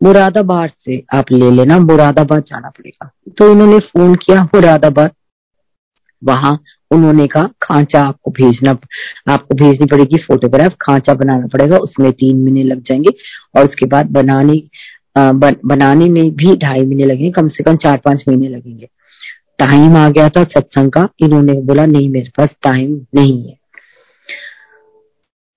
[0.00, 5.10] मुरादाबाद से आप ले लेना, मुरादाबाद जाना पड़ेगा। तो इन्होंने फ़ोन किया मुरादाबाद।
[6.22, 6.58] वहाँ
[6.94, 8.76] उन्होंने कहा खांचा आपको भेजना
[9.32, 13.10] आपको भेजनी पड़ेगी फोटोग्राफ खांचा बनाना पड़ेगा उसमें तीन महीने लग जाएँगे
[13.56, 14.62] और उसके बाद बनाने
[15.16, 18.88] बन, बनाने में भी ढाई महीने लगेंगे कम से कम चार पाँच महीने लगेंगे।
[19.58, 23.56] टाइम आ गया था सत्संग का इन्होंने बोला नहीं मेरे पास टाइम नहीं है।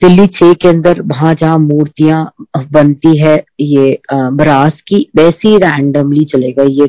[0.02, 2.23] दिल्ली छह के अंदर वहाँ जहाँ मूर्तियाँ
[2.71, 6.88] बनती है ये बरास की वैसी रैंडमली चलेगा ये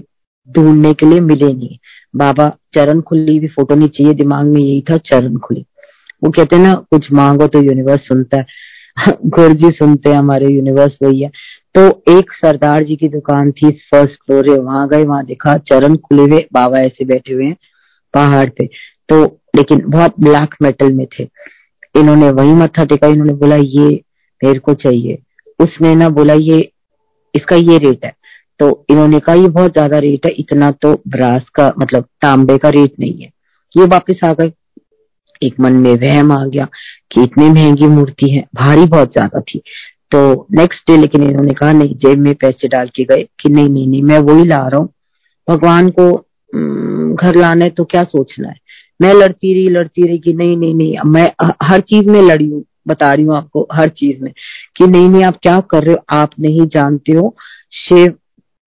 [0.57, 1.79] ढूँढने के लिए मिले नहीं।
[2.17, 5.65] बाबा, चरण खुली भी फ़ोटो नहीं चाहिए, दिमाग में यही था, चरण खुली।
[6.25, 8.47] वो कहते हैं ना, कुछ मांगो तो यूनिवर्स सुनता है।
[9.27, 11.31] गुरु जी सुनते हैं, हमारे यूनिवर्स वही है।
[11.79, 15.97] तो एक सरदार जी की दुकान थी फ़र्स्ट फ्लोर है, वहाँ गए, वहाँ देखा, चरण
[15.97, 17.57] खुले हुए, बाबा ऐसे बैठे हुए हैं,
[18.15, 18.69] पहाड़ पे।
[19.09, 21.29] तो लेकिन बहुत ब्लैक मेटल में थे।
[21.97, 24.03] इन्होंने वही मत्था टेका, इन्होंने बोला, ये
[24.45, 25.19] मेरे को चाहिए।
[25.61, 26.73] उसने ना बोला, ये,
[27.35, 28.18] इसका ये रेट है।
[28.61, 32.69] तो इन्होंने कहा, ये बहुत ज़्यादा रेट है, इतना तो ब्रास का मतलब तांबे का
[32.69, 33.31] रेट नहीं है।
[33.75, 34.53] ये वापस आ गए।
[35.43, 36.67] एक मन में वहम आ गया
[37.13, 39.63] कि इतनी महँगी मूर्ति है, भारी बहुत ज़्यादा थी।
[40.13, 43.69] तो नेक्स्ट डे लेकिन इन्होंने कहा, नहीं, जेब में पैसे डाल के गए कि नहीं
[43.69, 44.89] नहीं नहीं, मैं वही ला रहा हूँ।
[45.49, 46.11] भगवान को
[47.17, 48.57] घर लाना है तो क्या सोचना है?
[49.01, 51.31] मैं लड़ती रही लड़ती रही कि नहीं नहीं नहीं मैं
[51.63, 54.33] हर चीज़ में लड़ी हूँ, बता रही हूँ आपको, हर चीज़ में
[54.77, 56.01] कि नहीं नहीं, आप क्या कर रहे हो?
[56.11, 57.35] आप नहीं जानते हो
[57.73, 58.15] शिव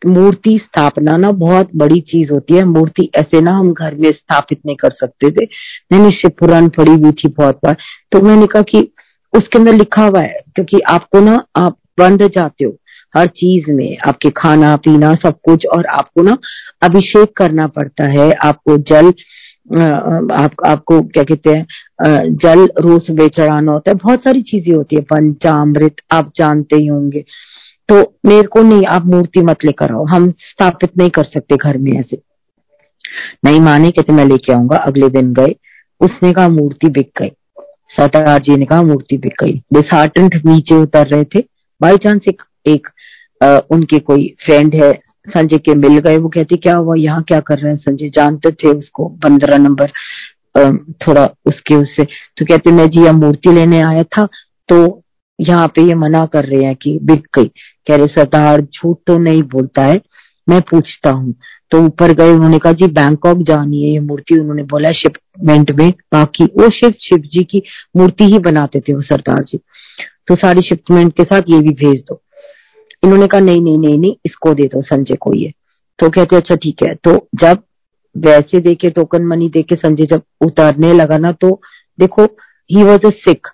[0.02, 4.60] मूर्ति स्थापना ना बहुत बड़ी चीज़ होती है। मूर्ति ऐसे ना हम घर में स्थापित
[4.66, 5.46] नहीं कर सकते थे।
[5.92, 7.76] मैंने शिव पुराण पढ़ी हुई थी बहुत बार।
[8.12, 8.82] तो मैंने कहा कि
[9.34, 12.76] उसके अंदर लिखा हुआ है क्योंकि आपको ना आप बंध जाते हो
[13.14, 16.38] हर चीज़ में। आपके खाना पीना सब कुछ और आपको ना
[16.84, 19.14] अभिषेक करना पड़ता है। आपको जल
[19.72, 21.66] आप, आपको क्या कहते हैं
[22.36, 26.86] जल रोज सुबह चढ़ाना होता है। बहुत सारी चीज़ें होती है। पंचामृत आप जानते ही
[26.88, 27.24] होंगे।
[27.92, 31.78] तो मेरे को नहीं आप मूर्ति मत लेकर आओ। हम स्थापित नहीं कर सकते घर
[31.78, 32.22] में ऐसे।
[33.46, 35.56] नहीं माने कहते मैं लेके आऊँगा। अगले दिन गए
[36.02, 37.32] उसने कहा मूर्ति बिक गई।
[37.90, 41.44] सरदार जी ने कहा मूर्ति बिक गई। डिसहार्टन नीचे उतर रहे थे।
[41.82, 42.88] बाई चांस एक, एक
[43.44, 44.92] आ, उनके कोई फ्रेंड है
[45.30, 46.96] संजय के मिल गए। वो कहते क्या हुआ?
[46.98, 48.10] यहाँ क्या कर रहे हैं संजय?
[48.10, 49.92] जानते थे उसको पंद्रह नंबर
[51.08, 52.04] थोड़ा उसके उससे।
[52.38, 54.28] तो कहते मैं जी यहाँ मूर्ति लेने आया था।
[54.70, 55.01] तो
[55.42, 57.46] यहाँ पे ये मना कर रहे हैं कि बिक गई।
[57.88, 60.02] कह रहे, सरदार, झूठ तो नहीं बोलता है,
[60.50, 61.36] मैं पूछता हूँ।
[61.72, 65.94] तो ऊपर गए, उन्होंने कहा, जी, बैंकॉक जानी है, ये मूर्ति। उन्होंने बोला, शिपमेंट में,
[66.14, 67.64] बाकी वो शिव शिव जी की
[67.98, 69.60] मूर्ति ही बनाते थे वो सरदार जी।
[70.28, 72.22] तो सारी शिपमेंट के साथ ये भी भेज दो।
[73.04, 75.54] इन्होंने कहा, नहीं नहीं नहीं नहीं, इसको दे दो, संजय को ये।
[76.00, 77.64] तो कहते अच्छा ठीक है। तो जब
[78.18, 81.62] वैसे देके टोकन मनी देके संजय जब उतारने लगा ना तो
[82.00, 82.26] देखो
[82.72, 83.48] ही वॉज़ अ सिख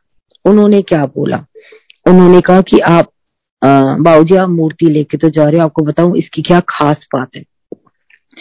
[0.46, 1.46] उन्होंने क्या बोला?
[2.08, 3.12] उन्होंने कहा कि आप
[3.62, 7.42] बाबूजी, आप मूर्ति लेके तो जा रहे हो, आपको बताऊँ, इसकी क्या खास बात है?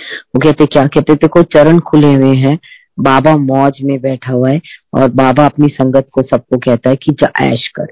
[0.01, 0.87] वो कहते, क्या?
[0.87, 2.59] कहते, देखो, चरण खुले हुए हैं,
[3.01, 4.61] बाबा मौज में बैठा हुआ है
[4.95, 7.87] और बाबा अपनी संगत को सबको कहता है कि जा ऐश कर।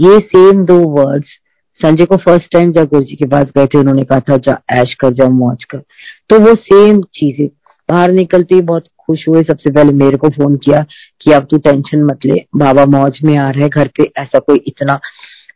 [0.00, 1.38] ये सेम दो वर्ड्स
[1.80, 4.58] संजय को फ़र्स्ट टाइम जब गुरु जी के पास गए थे, उन्होंने कहा था, जा
[4.72, 5.82] ऐश कर, जा मौज कर।
[6.30, 7.42] तो वो सेम चीज़,
[7.88, 10.84] बाहर निकलते ही बहुत खुश हुए। सबसे पहले मेरे को फ़ोन किया
[11.22, 14.38] कि अब तू टेंशन मत ले, बाबा मौज में आ रहा है घर पे। ऐसा
[14.38, 15.00] कोई इतना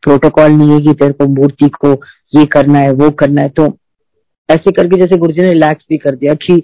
[0.03, 1.93] प्रोटोकॉल नहीं है कि तेरे को मूर्ति को
[2.33, 3.67] ये करना है, वो करना है। तो
[4.49, 6.63] ऐसे करके जैसे गुरुजी ने रिलैक्स भी कर दिया कि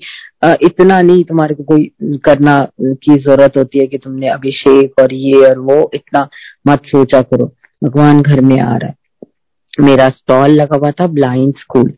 [0.63, 1.91] इतना नहीं तुम्हारे को कोई
[2.25, 6.29] करना की ज़रूरत होती है कि तुमने अभिषेक और ये और वो, इतना
[6.69, 8.95] मत सोचा करो। भगवान घर में आ रहा है।
[9.79, 11.91] मेरा स्टॉल लगा हुआ था ब्लाइंड स्कूल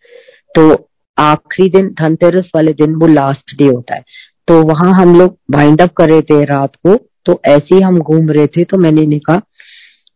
[0.54, 4.04] तो आखिरी दिन, धनतेरस वाले दिन, वो लास्ट डे होता है।
[4.50, 7.98] तो वहाँ हम लोग वाइंड अप कर रहे थे रात को तो ऐसे ही हम
[7.98, 9.36] घूम रहे थे तो मैंने कहा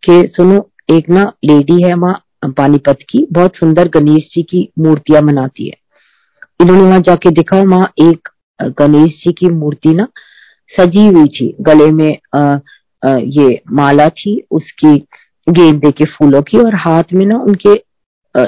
[0.02, 5.22] कि सुनो एक ना लेडी है वहाँ पानीपत की बहुत सुंदर गणेश जी की मूर्तियाँ
[5.22, 5.74] बनाती है।
[6.60, 8.28] इन्होंने वहाँ जाके देखा वहाँ एक
[8.78, 10.08] गणेश जी की मूर्ति ना
[10.78, 12.58] सजी हुई थी गले में आ,
[13.08, 14.96] आ, ये माला थी उसकी
[15.48, 17.82] गेंदे के फूलों की और हाथ में ना उनके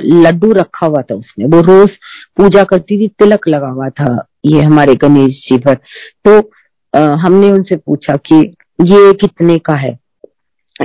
[0.04, 1.90] लड्डू रखा हुआ था उसने। वो रोज
[2.36, 5.74] पूजा करती थी तिलक लगा हुआ था ये हमारे गणेश जी पर
[6.24, 6.38] तो
[6.94, 8.36] आ, हमने उनसे पूछा कि
[8.84, 9.98] ये कितने का है?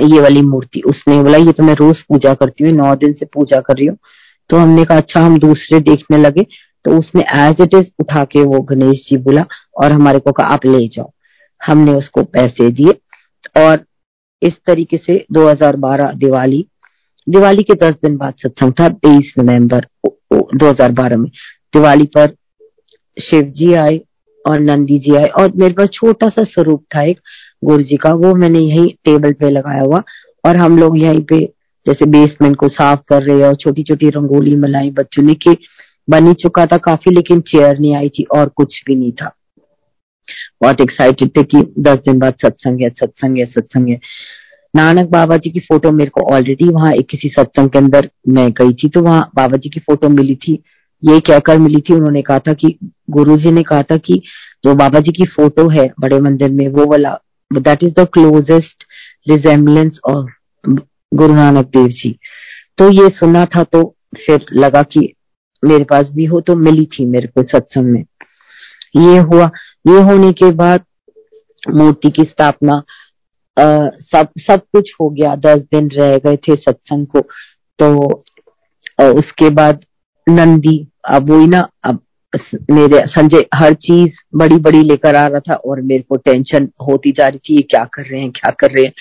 [0.02, 3.26] ये वाली मूर्ति। उसने बोला ये तो मैं रोज पूजा करती हूँ नौ दिन से
[3.26, 3.96] पूजा कर रही हूँ।
[4.50, 6.46] तो हमने कहा अच्छा हम दूसरे देखने लगे।
[6.84, 9.44] तो उसने एज इट इज़ उठा के वो गणेश जी बोला
[9.82, 11.10] और हमारे को कहा आप ले जाओ।
[11.60, 12.92] हमने उसको पैसे दिए
[13.62, 13.84] और
[14.42, 16.64] इस तरीके से 2012 दिवाली
[17.26, 19.86] दिवाली के दस दिन बाद सत्संग था तेईस नवंबर
[20.56, 21.30] 2012 में।
[21.74, 22.34] दिवाली पर
[23.16, 24.00] शिव जी आए
[24.44, 27.20] और नंदी जी आए और मेरे पास छोटा सा स्वरूप था एक
[27.64, 30.02] गुरु जी का, वो मैंने यही टेबल पे लगाया हुआ
[30.44, 31.40] और हम लोग यहीं पे
[31.86, 35.56] जैसे बेसमेंट को साफ़ कर रहे और छोटी छोटी रंगोली बनाई बच्चों ने कि
[36.08, 39.30] बनी चुका था काफ़ी, लेकिन चेयर नहीं आई थी और कुछ भी नहीं था।
[40.62, 43.98] बहुत एक्साइटेड थे कि दस दिन बाद सत्संग है सत्संग है सत्संग है।
[44.74, 48.50] नानक बाबा जी की फ़ोटो मेरे को ऑलरेडी वहाँ एक किसी सत्संग के अंदर मैं
[48.52, 50.62] गई थी तो वहाँ बाबा जी की फ़ोटो मिली थी।
[51.02, 52.76] ये कहकर मिली थी उन्होंने कहा था कि
[53.10, 54.20] गुरु जी ने कहा था कि
[54.64, 57.16] जो बाबा जी की फ़ोटो है बड़े मंदिर में वो वाला
[57.50, 58.84] that is the closest
[59.28, 60.30] resemblance of
[61.12, 62.18] Guru Nanak Dev जी।
[62.78, 63.82] तो ये सुना था तो
[64.16, 65.12] फिर लगा कि
[65.62, 68.04] मेरे पास भी हो तो मिली थी मेरे को सत्संग में।
[68.96, 69.50] ये हुआ।
[69.86, 70.84] ये होने के बाद
[71.70, 72.82] मूर्ति की स्थापना
[73.56, 77.20] सब सब कुछ हो गया। दस दिन रह गए थे सत्संग को।
[77.78, 78.24] तो
[79.00, 79.84] आ, उसके बाद
[80.26, 82.00] नंदी अब वही ना, अब
[82.70, 87.12] मेरे संजय हर चीज़ बड़ी बड़ी लेकर आ रहा था और मेरे को टेंशन होती
[87.12, 88.92] जा रही थी, ये क्या कर रहे हैं, क्या कर रहे हैं।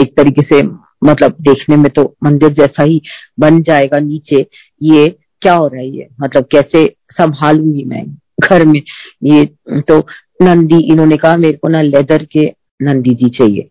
[0.00, 0.62] एक तरीके से
[1.04, 3.02] मतलब देखने में तो मंदिर जैसा ही
[3.40, 4.46] बन जाएगा नीचे।
[4.82, 6.08] ये क्या हो रहा है ये?
[6.20, 8.06] मतलब कैसे संभालूँगी मैं
[8.42, 8.82] घर में?
[9.24, 10.06] ये तो
[10.42, 13.68] नंदी, इन्होंने कहा मेरे को ना लेदर के नंदी जी चाहिए।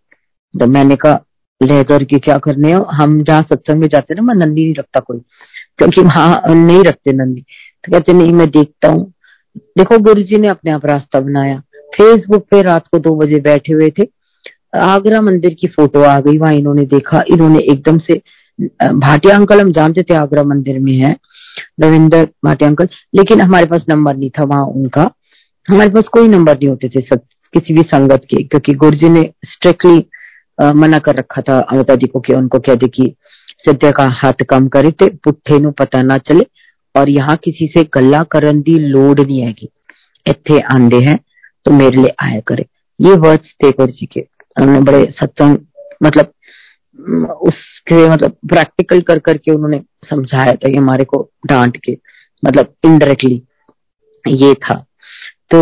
[0.60, 1.24] तो मैंने कहा
[1.62, 2.82] लेदर के क्या करने हो?
[2.82, 5.18] हम जहाँ सत्संग में जाते ना, मैं नंदी नहीं रखता कोई।
[5.78, 7.44] क्योंकि वहाँ नहीं रखते नंदी।
[7.84, 9.12] तो कहते नहीं मैं देखता हूँ।
[9.78, 11.58] देखो गुरु जी ने अपने आप रास्ता बनाया।
[11.94, 14.06] फेसबुक पे रात को दो बजे बैठे हुए थे।
[14.78, 18.20] आगरा मंदिर की फ़ोटो आ गई, वहाँ इन्होंने देखा। इन्होंने एकदम से
[18.58, 21.16] भाटिया अंकल, हम जानते थे आगरा मंदिर में है,
[21.80, 25.10] रविंदर भाटिया अंकल, लेकिन हमारे पास नंबर नहीं था वहाँ उनका।
[25.66, 27.20] हमारे पास कोई नंबर नहीं होते थे सब,
[27.54, 30.06] किसी भी संगत के, क्योंकि गुरु जी ने स्ट्रिक्टली
[30.74, 33.14] मना कर रखा था अमिता जी को कि उनको कह दे कि
[33.64, 36.46] सिद्ध का हाथ कम करे थे पुट्ठे नु पता ना चले।
[36.94, 39.68] और यहाँ किसी से गला करन दी लोड नहीं हैगी।
[40.26, 41.18] इतने आंदे हैं
[41.66, 42.66] तो मेरे लिए आया करे।
[43.00, 44.20] ये वर्ड्स थे गुरु जी के।
[44.56, 45.58] उन्होंने बड़े सत्संग
[46.02, 46.32] मतलब
[47.42, 51.96] उसके मतलब प्रैक्टिकल कर करके उन्होंने समझाया था हमारे को डांट के
[52.42, 53.42] मतलब इनडायरेक्टली
[54.24, 54.74] ये था।
[55.50, 55.60] तो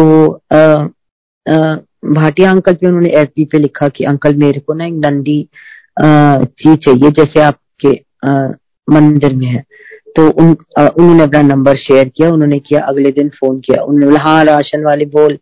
[2.15, 5.43] भाटिया अंकल पे उन्होंने एफ़ पे लिखा कि अंकल मेरे को ना एक नंदी
[6.01, 8.49] चीज़ चाहिए जैसे आपके आ,
[8.89, 9.65] मंदिर में है।
[10.19, 14.23] तो उन उन्होंने अपना नंबर शेयर किया, उन्होंने किया, अगले दिन फ़ोन किया। उन्होंने बोला
[14.23, 15.39] हाँ राशन वाले बोल,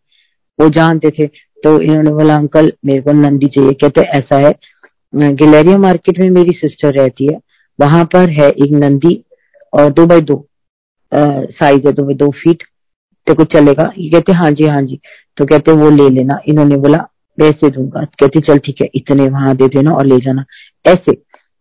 [0.58, 1.26] वो जानते थे।
[1.62, 4.54] तो इन्होंने बोला, अंकल, मेरे को नंदी चाहिए। कहते, ऐसा है
[5.14, 7.38] गिलेरिया मार्केट में मेरी सिस्टर रहती है।
[7.78, 9.14] वहाँ पर है एक नंदी,
[9.72, 10.36] और दो बाई दो
[11.12, 12.62] साइज़ है, दो बाई दो फीट
[13.26, 15.00] तो कुछ चलेगा। ये कहते हाँ जी हाँ जी।
[15.36, 17.06] तो कहते, वो ले लेना। इन्होंने बोला
[17.38, 20.44] वैसे दूँगा। कहते, चल, ठीक है, इतने वहाँ दे देना और ले जाना।
[20.86, 21.12] ऐसे,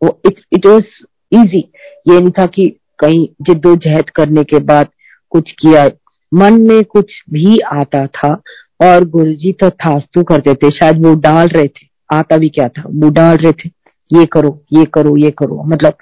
[0.01, 0.85] वो इट इट वॉज़
[1.31, 1.59] इजी
[2.07, 4.87] ये नहीं था कि कहीं जिद्दोजहद करने के बाद
[5.29, 5.89] कुछ किया।
[6.33, 8.41] मन में कुछ भी आता था
[8.83, 12.83] और गुरुजी तो थास्तु करते थे। शायद वो डाल रहे थे। आता भी क्या था?
[12.85, 13.69] वो डाल रहे थे।
[14.13, 15.93] ये करो ये करो ये करो। मतलब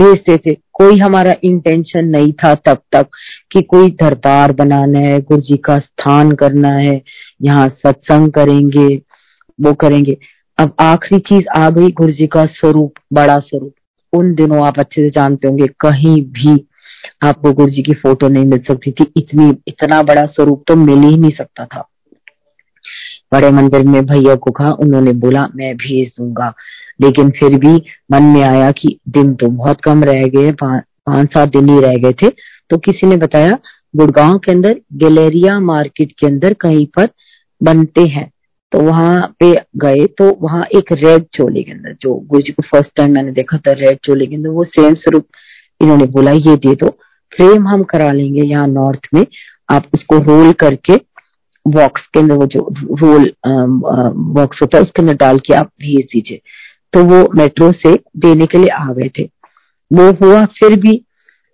[0.00, 3.06] भेजते थे। कोई हमारा इंटेंशन नहीं था तब तक
[3.52, 7.02] कि कोई दरबार बनाना है गुरु जी का स्थान करना है,
[7.42, 8.96] यहाँ सत्संग करेंगे,
[9.60, 10.16] वो करेंगे।
[10.58, 13.72] अब आखिरी चीज़ आ गई गुरु जी का स्वरूप, बड़ा स्वरूप।
[14.12, 16.66] उन दिनों आप अच्छे से जानते होंगे, कहीं भी
[17.22, 20.98] आपको गुरु जी की फ़ोटो नहीं मिल सकती थी। इतनी, इतना बड़ा स्वरूप तो मिल
[20.98, 21.88] ही नहीं सकता था।
[23.32, 26.52] बड़े मंदिर में भैया को कहा, उन्होंने बोला, मैं भेज दूँगा।
[27.00, 31.48] लेकिन फिर भी मन में आया कि दिन तो बहुत कम रह गए पाँच सात
[31.48, 32.30] दिन ही रह गए थे।
[32.70, 33.58] तो किसी ने बताया,
[33.96, 37.08] गुड़गांव के अंदर गैलेरिया मार्केट के अंदर कहीं पर
[37.62, 38.31] बनते हैं।
[38.72, 42.62] तो वहाँ पे गए तो वहाँ एक रेड चोले के अंदर, जो गुरु जी को
[42.62, 45.26] फ़र्स्ट टाइम मैंने देखा था रेड चोले के अंदर, वो सेम स्वरूप
[45.80, 46.88] इन्होंने बोला, ये दे दो
[47.32, 49.26] फ्रेम हम करा लेंगे यहाँ नॉर्थ में,
[49.70, 50.96] आप उसको रोल करके
[51.66, 52.66] बॉक्स के अंदर वो जो
[53.02, 56.40] रोल बॉक्स होता है, उसके अंदर डाल के आप भेज दीजिए।
[56.92, 59.24] तो वो मेट्रो से देने के लिए आ गए थे।
[59.90, 61.00] वो हुआ फिर भी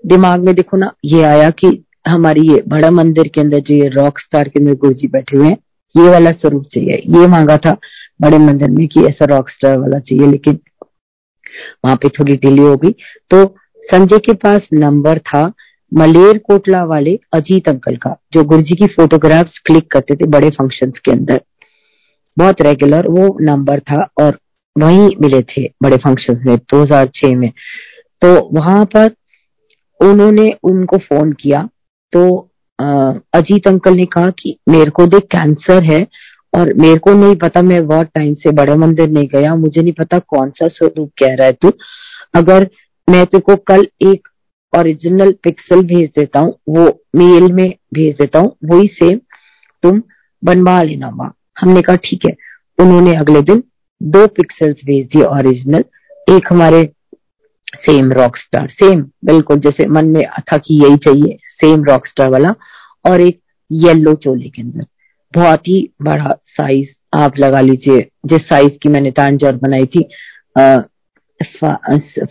[0.05, 1.79] दिमाग में देखो ना, ये आया कि
[2.09, 5.37] हमारी ये बड़ा मंदिर के अंदर जो ये रॉक स्टार के अंदर गुरु जी बैठे
[5.37, 5.57] हुए हैं
[5.95, 7.77] ये वाला स्वरूप चाहिए। ये मांगा था
[8.23, 10.59] बड़े मंदिर में कि ऐसा रॉक स्टार वाला चाहिए, लेकिन
[11.85, 12.91] वहाँ पे थोड़ी डिले हो गई।
[13.31, 15.53] तो संजय के पास नंबर था
[15.95, 20.51] मलेर कोटला वाले अजीत अंकल का, जो गुरु जी की फोटोग्राफ्स क्लिक करते थे बड़े
[20.51, 21.41] फ़ंक्शंस के अंदर।
[22.39, 24.39] बहुत रेगुलर वो नंबर था और
[24.79, 27.51] वहीं मिले थे बड़े फ़ंक्शन में 2006 में।
[28.23, 29.11] तो वहाँ पर
[30.01, 31.69] उन्होंने उनको फ़ोन किया।
[32.13, 32.48] तो
[32.79, 36.07] अजीत अंकल ने कहा कि मेरे को देख कैंसर है
[36.53, 39.93] और मेरे को नहीं पता मैं बहुत टाइम से बड़े मंदिर नहीं गया, मुझे नहीं
[39.93, 41.73] पता कौन सा स्वरूप कह रहा है तू।
[42.35, 42.69] अगर
[43.09, 44.29] मैं तुमको कल एक
[44.73, 46.85] ओरिजिनल पिक्सल भेज देता हूँ, वो
[47.17, 49.19] मेल में भेज देता हूँ, वही सेम
[49.83, 50.03] तुम
[50.43, 52.35] बनवा लेना वहाँ हमने कहा, ठीक है।
[52.79, 53.63] उन्होंने अगले दिन
[54.01, 55.85] दो पिक्सल्स भेज दिए ओरिजिनल
[56.27, 56.83] एक हमारे
[57.77, 62.31] सेम रॉक स्टार सेम बिल्कुल जैसे मन में था कि यही चाहिए सेम रॉक स्टार
[62.31, 62.55] वाला
[63.05, 64.87] और एक येलो चोले के अंदर।
[65.35, 70.03] बहुत ही बड़ा साइज़ आप लगा लीजिए जिस साइज़ की मैंने तांजर बनाई थी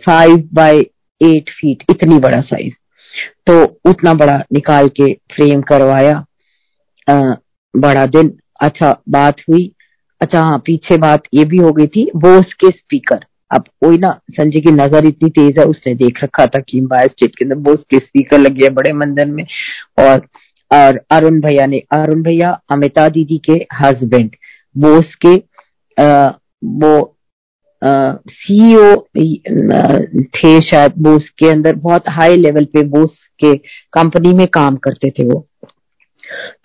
[0.06, 0.80] फाइव बाय
[1.22, 2.74] एट फीट इतनी बड़ा साइज़
[3.48, 6.16] तो उतना बड़ा निकाल के फ्रेम करवाया
[7.08, 7.34] आ,
[7.74, 9.72] बड़ा दिन। अच्छा बात हुई।
[10.22, 14.10] अच्छा हाँ पीछे बात ये भी हो गई थी बोस के स्पीकर अब कोई ना
[14.32, 17.84] संजय की नज़र इतनी तेज है उसने देख रखा था कि स्टेट के अंदर बोस
[17.90, 19.44] के स्पीकर लगे है बड़े मंदिर में।
[20.00, 20.28] और
[20.72, 24.36] और अरुण भैया ने अरुण भैया अमिता दीदी के हस्बैंड
[24.76, 25.36] बोस के
[25.98, 26.28] आ,
[26.64, 27.14] वो
[27.82, 28.96] सीईओ
[30.36, 33.56] थे शायद बोस के अंदर बहुत हाई लेवल पे बोस के
[33.94, 35.46] कंपनी में काम करते थे वो।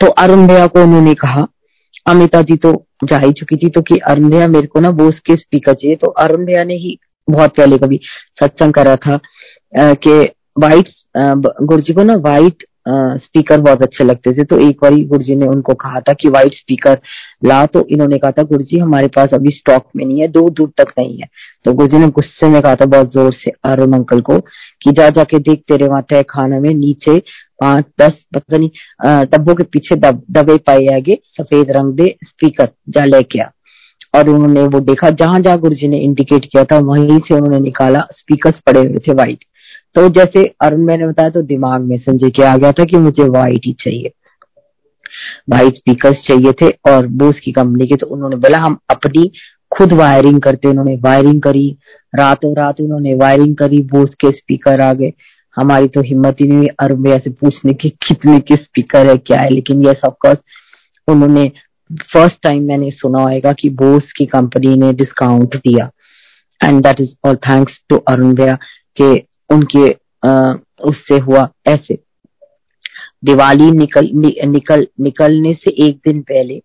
[0.00, 1.46] तो अरुण भैया को उन्होंने कहा
[2.06, 2.72] अमिता दी तो
[3.04, 5.96] जा ही चुकी थी तो कि अरुण भैया मेरे को ना बोस के स्पीकर चाहिए।
[5.96, 8.00] तो अरुण भैया ने ही बहुत पहले कभी
[8.40, 9.18] सत्संग करा था
[9.74, 10.20] कि
[10.58, 12.64] वाइट गुरु जी को ना वाइट
[13.16, 16.28] स्पीकर बहुत अच्छे लगते थे। तो एक बार गुरु जी ने उनको कहा था कि
[16.28, 16.98] व्हाइट स्पीकर
[17.44, 20.50] ला तो इन्होंने कहा था गुरु जी हमारे पास अभी स्टॉक में नहीं है दूर
[20.50, 21.28] दूर तक नहीं है।
[21.64, 24.90] तो गुरु जी ने गुस्से में कहा था बहुत ज़ोर से, अरुण अंकल को, कि
[24.90, 27.18] जा, जाके देख तेरे वहाँ तय खाना में नीचे
[27.62, 32.68] पाँच दस पता नहीं डब्बों के पीछे दब, दबे पाए आगे सफ़ेद रंग दे स्पीकर
[32.88, 33.48] जा लेके आ।
[34.14, 38.00] और उन्होंने वो देखा जहाँ जहाँ गुरु ने इंडिकेट किया था वहीं से उन्होंने निकाला
[38.12, 39.44] स्पीकर पड़े हुए थे व्हाइट
[39.94, 43.24] तो जैसे अरुण मैंने बताया तो दिमाग में संजय के आ गया था कि मुझे
[43.24, 44.12] व्हाइट ही चाहिए।
[45.50, 49.30] व्हाइट स्पीकर्स चाहिए थे और बोस की कंपनी के तो उन्होंने बोला हम अपनी
[49.72, 51.68] खुद वायरिंग करते उन्होंने वायरिंग करी
[52.14, 55.12] रातों रात उन्होंने वायरिंग करी बोस के स्पीकर आ गए।
[55.56, 59.40] हमारी तो हिम्मत ही नहीं अरुण भैया से पूछने की कितने के स्पीकर है क्या
[59.40, 60.38] है लेकिन ये ऑफकोर्स
[61.08, 61.50] उन्होंने
[62.12, 65.90] फ़र्स्ट टाइम मैंने सुना होगा कि बोस की कंपनी ने डिस्काउंट दिया।
[66.64, 68.54] And that is all thanks to Arun भैया
[69.00, 69.12] के
[69.54, 69.90] उनके
[70.28, 71.98] आ, उससे हुआ ऐसे।
[73.24, 76.62] दिवाली निकल नि, निकल निकलने से एक दिन पहले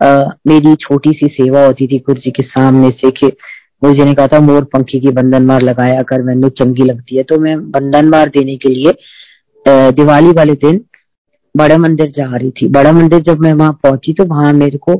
[0.00, 3.32] आ, मेरी छोटी सी सेवा होती थी गुरु जी के सामने से कि
[3.82, 7.16] गुरु जी ने कहा था, मोर पंखी की बंधन मार लगाया कर मैंने चंगी लगती
[7.16, 8.92] है। तो मैं बंधन मार देने के लिए
[9.92, 10.80] दिवाली वाले दिन
[11.54, 14.92] बड़ा मंदिर जा रही थी। बड़ा मंदिर जब मैं वहाँ पहुँची तो वहाँ मेरे को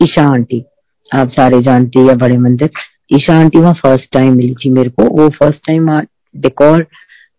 [0.00, 0.64] ईशा आंटी
[1.10, 2.70] आप सारे जानते हैं बड़े मंदिर।
[3.12, 6.04] ईशा आंटी वहाँ फ़र्स्ट टाइम मिली थी मेरे को। वो फ़र्स्ट टाइम वहाँ
[6.36, 6.86] डेकोर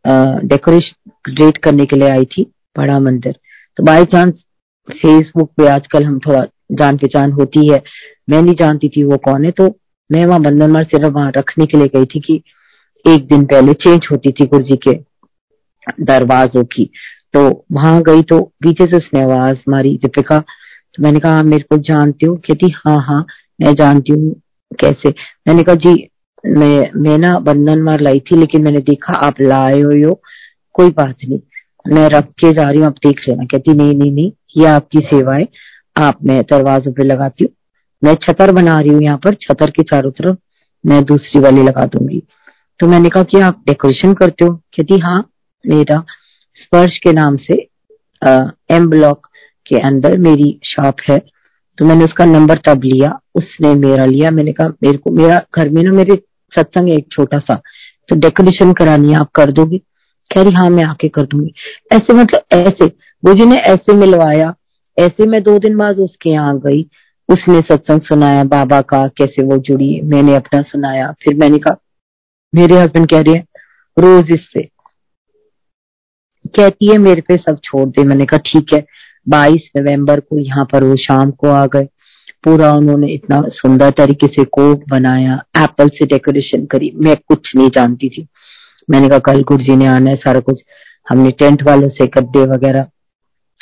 [0.06, 2.44] क्रिएट करने के लिए आई थी,
[2.76, 3.36] बड़ा मंदिर।
[3.78, 4.46] तो बाई चांस
[4.88, 7.82] फेसबुक पे आजकल हम थोड़ा जान पहचान होती है।
[8.30, 9.68] मैं नहीं जानती थी वो कौन है तो
[10.12, 12.42] मैं वहाँ बंधन मार सिर्फ़ वहाँ रखने के लिए गई थी कि
[13.06, 14.94] एक दिन पहले चेंज होती थी गुरु जी के
[16.04, 16.90] दरवाजों की।
[17.34, 21.78] तो वहाँ गई तो पीछे से उसने आवाज़ मारी, दीपिका तो मैंने कहा मेरे को
[21.78, 22.38] जानती हूँ?
[22.38, 23.26] कहती हाँ हाँ
[23.62, 24.34] मैं जानती हूँ।
[24.80, 25.10] कैसे?
[25.48, 26.08] मैंने कहा, जी,
[26.44, 30.20] मैं मैं ना बंधन मार लाई थी, लेकिन मैंने देखा आप लाए हो।
[30.76, 31.40] कोई बात नहीं,
[31.86, 35.00] मैं रख के जा रही हूँ, आप देख लेना। कहती, नहीं नहीं नहीं, ये आपकी
[35.00, 35.48] सेवा है।
[35.96, 37.52] आप, मैं दरवाजों पे लगाती हूँ
[38.02, 40.38] मैं छतर बना रही हूँ यहाँ पर, छतर के चारों तरफ़
[40.84, 42.22] मैं दूसरी वाली लगा दूँगी।
[42.80, 44.54] तो मैंने कहा कि आप डेकोरेशन करते हो?
[44.78, 45.20] कहती हाँ
[45.66, 46.04] मेरा
[46.56, 47.54] स्पर्श के नाम से
[48.76, 49.28] एम ब्लॉक
[49.66, 51.18] के अंदर मेरी शॉप है।
[51.78, 55.70] तो मैंने उसका नंबर तब लिया, उसने मेरा लिया। मैंने कहा, मेरे को, मेरा घर
[55.70, 56.16] में ना मेरे
[56.52, 57.62] सत्संग है एक छोटा सा
[58.10, 59.78] तो डेकोरेशन करानी है, आप कर दोगे?
[60.32, 61.54] कह रही हाँ मैं आके कर दूँगी।
[61.94, 62.88] ऐसे मतलब ऐसे
[63.24, 64.54] गुजी ने ऐसे मिलवाया,
[64.98, 66.82] ऐसे मैं दो दिन बाद उसके यहाँ गई।
[67.30, 71.78] उसने सत्संग सुनाया, बाबा का, कैसे वो जुड़ी, मैंने अपना सुनाया। फिर मैंने कहा,
[72.56, 73.48] मेरे हस्बैंड कह रहे हैं,
[74.00, 74.70] रोज इससे।
[76.48, 78.86] कहती है, मेरे पे सब छोड़ दे। मैंने कहा, ठीक है।
[79.30, 81.88] 22 नवंबर को यहाँ पर वो शाम को आ गए।
[82.44, 87.70] पूरा उन्होंने इतना सुंदर तरीके से कोक बनाया, एप्पल से डेकोरेशन करी। मैं कुछ नहीं
[87.70, 88.28] जानती थी।
[88.90, 90.62] मैंने कहा, कल गुरु जी ने आना है, सारा कुछ।
[91.10, 92.88] हमने टेंट वालों से गद्दे वगैरह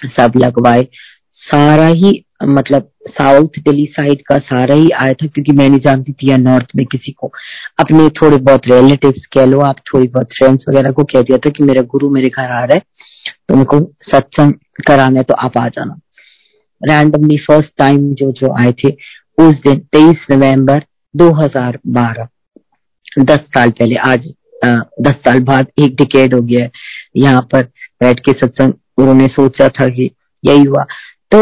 [0.06, 0.88] सब लगवाए।
[1.34, 6.12] सारा ही मतलब साउथ दिल्ली साइड का सारा ही आया था क्योंकि मैं नहीं जानती
[6.13, 7.32] थी या नॉर्थ में किसी को।
[7.80, 11.49] अपने थोड़े बहुत रिलेटिव्स कह लो आप थोड़ी बहुत फ्रेंड्स वगैरह को कह दिया था
[11.49, 12.82] कि मेरा गुरु मेरे घर आ रहा है
[13.49, 13.80] तो मेरे को
[14.12, 14.54] सत्संग
[14.88, 15.99] कराना है तो आप आ जाना।
[16.82, 18.89] रैंडमली फ़र्स्ट टाइम जो जो आए थे
[19.38, 20.84] उस दिन तेईस नवंबर
[21.15, 22.28] 2012
[23.19, 24.34] दस साल पहले आज
[24.65, 26.71] आ, दस साल बाद एक डिकेड हो गया है
[27.17, 27.63] यहाँ पर
[28.02, 30.10] बैठ के सत्संग उन्होंने सोचा था कि
[30.43, 30.84] यही हुआ।
[31.32, 31.39] तो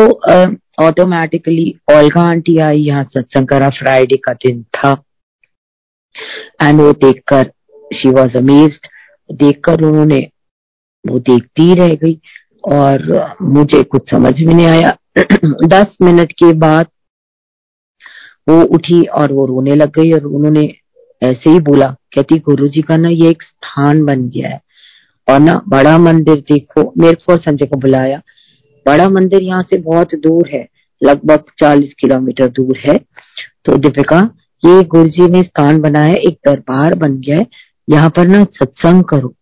[0.78, 4.92] ऑटोमेटिकली ओल्गा आंटी आई यहाँ सत्संग करा फ्राइडे का दिन था
[6.64, 7.52] एंड वो देखकर
[7.92, 8.88] शी वॉज़ अमेज्ड
[9.30, 10.20] देखकर उन्होंने
[11.06, 12.20] वो देखती रह गई
[12.68, 14.96] और मुझे कुछ समझ में नहीं आया
[15.68, 16.88] दस मिनट के बाद
[18.50, 20.64] वो उठी और वो रोने लग गई और उन्होंने
[21.22, 21.86] ऐसे ही बोला
[22.16, 24.62] कहती गुरु जी का ना ये एक स्थान बन गया है
[25.28, 28.22] और ना बड़ा मंदिर देखो मेरे को संजय को बुलाया
[28.88, 30.68] बड़ा मंदिर यहाँ से बहुत दूर है,
[31.04, 32.98] लगभग चालीस किलोमीटर दूर है।
[33.66, 34.20] तो दीपिका,
[34.66, 37.48] ये गुरु जी ने स्थान बनाया, एक दरबार बन गया है।
[37.90, 39.34] यहाँ पर ना सत्संग करो।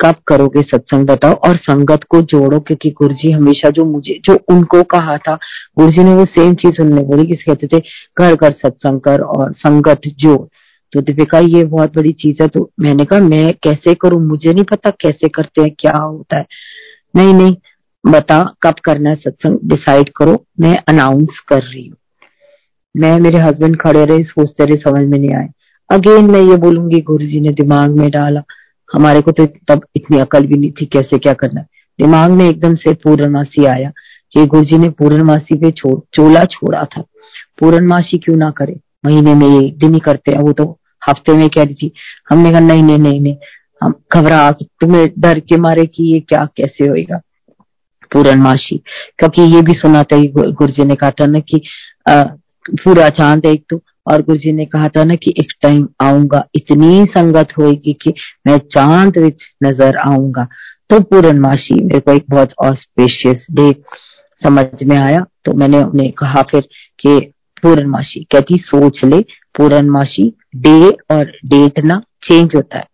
[0.00, 1.32] कब करोगे सत्संग बताओ?
[1.32, 5.34] और संगत को जोड़ो, क्योंकि गुरु जी हमेशा जो मुझे, जो उनको कहा था
[5.78, 7.82] गुरु जी ने वो सेम चीज़ उन्होंने बोली किस कहते थे,
[8.18, 10.46] घर घर सत्संग कर और संगत जोड़।
[10.92, 14.20] तो दीपिका, ये बहुत बड़ी चीज़ है। तो मैंने कहा, मैं कैसे करूँ?
[14.20, 16.46] मुझे नहीं पता कैसे करते हैं, क्या होता है?
[17.16, 17.56] नहीं नहीं
[18.04, 21.96] बता कब करना है सत्संग डिसाइड करो। मैं अनाउंस कर रही हूँ।
[22.94, 25.48] मैं, मेरे हस्बैंड खड़े रहे, सोचते रहे, समझ में नहीं आए।
[25.90, 28.42] अगेन मैं ये बोलूँगी गुरु जी ने दिमाग में डाला।
[28.94, 31.60] हमारे को तो तब इतनी अकल भी नहीं थी कैसे क्या करना
[31.98, 33.90] दिमाग में एकदम से पूर्णमासी आया
[34.32, 37.02] कि गुरु जी ने पूर्णमासी पे छोड़ चोला छोड़ा था।
[37.60, 38.76] पूर्णमासी क्यों ना करे?
[39.06, 40.64] महीने में एक दिन ही करते हैं, वो तो
[41.08, 41.92] हफ़्ते में कह रही थी
[42.30, 43.36] हमने कहा, नहीं नहीं नहीं नहीं,
[43.82, 47.20] हम घबरा, तुम्हें डर के मारे कि ये क्या, कैसे होएगा?
[48.12, 48.76] पूर्णमाशी
[49.18, 51.62] क्योंकि ये भी सुना था गुरु जी ने कहा था ना कि
[52.06, 56.42] पूरा चाँद एक तो और गुरु जी ने कहा था ना कि एक टाइम आऊँगा,
[56.54, 58.12] इतनी संगत होगी कि
[58.46, 60.46] मैं चाँद विच नज़र आऊँगा।
[60.90, 63.70] तो पूर्णमाशी मेरे को एक बहुत ऑस्पेशियस डे
[64.42, 67.18] समझ में आया तो मैंने उन्हें कहा फिर कि
[67.62, 69.20] पूर्णमाशी कहती, सोच ले
[69.56, 72.84] पूर्णमासी डे और डेट ना चेंज होता है।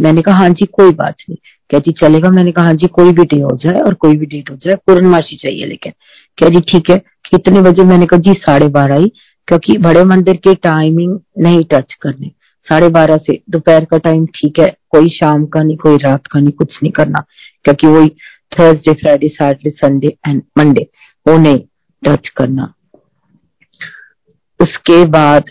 [0.00, 1.36] मैंने कहा हाँ जी, कोई बात नहीं।
[1.70, 4.50] कहती चलेगा। मैंने कहा हाँ जी, कोई भी डे हो जाए और कोई भी डेट
[4.50, 5.92] हो जाए पूर्णमाशी चाहिए लेकिन।
[6.42, 6.96] कह ठीक है।
[7.30, 9.12] कितने बजे मैंने कहा, जी, साढ़े बारह ही,
[9.48, 12.30] क्योंकि बड़े मंदिर की टाइमिंग नहीं टच करने।
[12.68, 16.40] साढ़े बारह से दोपहर का टाइम ठीक है। कोई शाम का नहीं, कोई रात का
[16.40, 17.24] नहीं, कुछ नहीं करना।
[17.64, 18.08] क्योंकि वही
[18.58, 20.90] Thursday Friday Saturday Sunday and Monday
[21.28, 21.60] वो नहीं
[22.04, 22.74] टच करना।
[24.60, 25.44] उसके बाद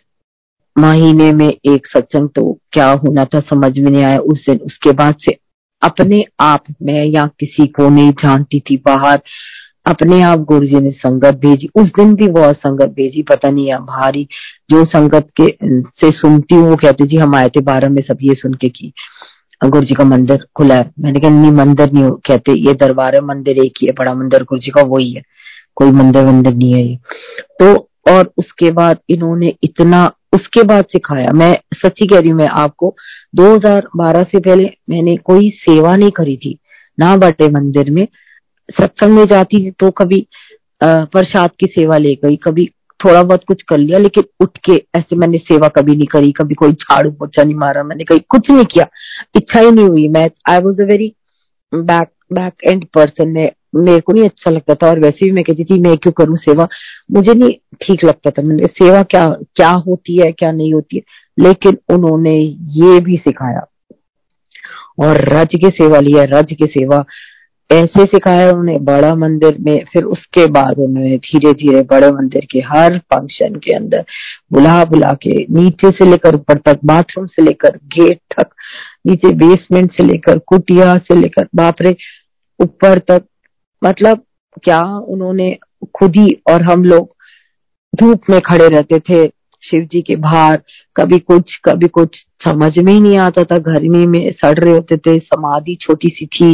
[0.78, 4.91] महीने में एक सत्संग तो क्या होना था समझ में नहीं आया उस दिन। उसके
[4.91, 5.38] बाद से
[5.82, 9.21] अपने आप मैं या किसी को नहीं जानती थी बाहर।
[9.86, 13.67] अपने आप गुरु जी ने संगत भेजी। उस दिन भी बहुत संगत भेजी, पता नहीं
[13.67, 14.28] है भारी।
[14.69, 18.17] जो संगत के से सुनती हूँ, वो कहते, जी, हम आए थे बारह में सब
[18.21, 18.93] ये सुन के की।
[19.65, 23.21] गुरु जी का मंदिर खुला है। मैंने कहा, नहीं, मंदिर नहीं कहते, ये दरबार है,
[23.21, 25.24] मंदिर एक ही है, बड़ा मंदिर। गुरु जी का वही है।
[25.76, 26.97] कोई मंदिर वंदिर नहीं है ये।
[27.61, 32.47] तो और उसके बाद इन्होंने इतना उसके बाद सिखाया। मैं सच्ची कह रही हूँ, मैं
[32.47, 32.95] आपको
[33.36, 36.57] 2012 से पहले मैंने कोई सेवा नहीं करी थी,
[36.97, 38.07] ना बटे मंदिर में।
[38.69, 40.25] सत्संग में जाती थी तो कभी
[40.81, 42.69] प्रसाद की सेवा ले गई, कभी
[42.99, 46.55] थोड़ा बहुत कुछ कर लिया, लेकिन उठ के ऐसे मैंने सेवा कभी नहीं करी, कभी
[46.55, 48.86] कोई झाड़ू पोछा नहीं मारा, मैंने कहीं कुछ नहीं किया।
[49.36, 51.13] इच्छा ही नहीं हुई। मैं I was a very
[51.71, 55.43] back back end person में मेरे को नहीं अच्छा लगता था और वैसे भी मैं
[55.43, 56.67] कहती थी, मैं क्यों करूँ सेवा?
[57.11, 57.51] मुझे नहीं
[57.82, 61.01] ठीक लगता था। मैंने सेवा क्या क्या होती है, क्या नहीं होती है?
[61.39, 62.38] लेकिन उन्होंने
[62.71, 63.67] ये भी सिखाया।
[64.99, 67.05] और रज के सेवा लिया रज के सेवा।
[67.71, 72.59] ऐसे सिखाया उन्होंने बड़ा मंदिर में, फिर उसके बाद उन्होंने धीरे धीरे बड़े मंदिर के
[72.59, 74.05] हर फ़ंक्शन के अंदर
[74.53, 78.47] बुला बुला के नीचे से लेकर ऊपर तक बाथरूम से लेकर गेट तक,
[79.07, 81.95] नीचे बेसमेंट से लेकर कुटिया से लेकर बापरे,
[82.59, 83.24] ऊपर तक
[83.84, 84.23] मतलब
[84.63, 85.55] क्या उन्होंने
[85.95, 87.15] खुद ही और हम लोग
[87.93, 89.25] धूप में खड़े रहते थे,
[89.63, 90.61] शिव जी के बाहर
[90.95, 94.97] कभी कुछ कभी कुछ समझ में ही नहीं आता था, गर्मी में सड़ रहे होते
[94.97, 96.53] थे, समाधि छोटी सी थी,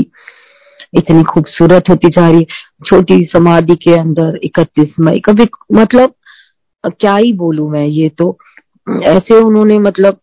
[0.97, 2.45] इतनी खूबसूरत होती जा रही,
[2.86, 6.13] छोटी समाधि के अंदर इकतीस मई, कभी मतलब
[6.84, 8.38] क्या ही बोलू मैं ये तो
[8.88, 10.19] ऐसे उन्होंने मतलब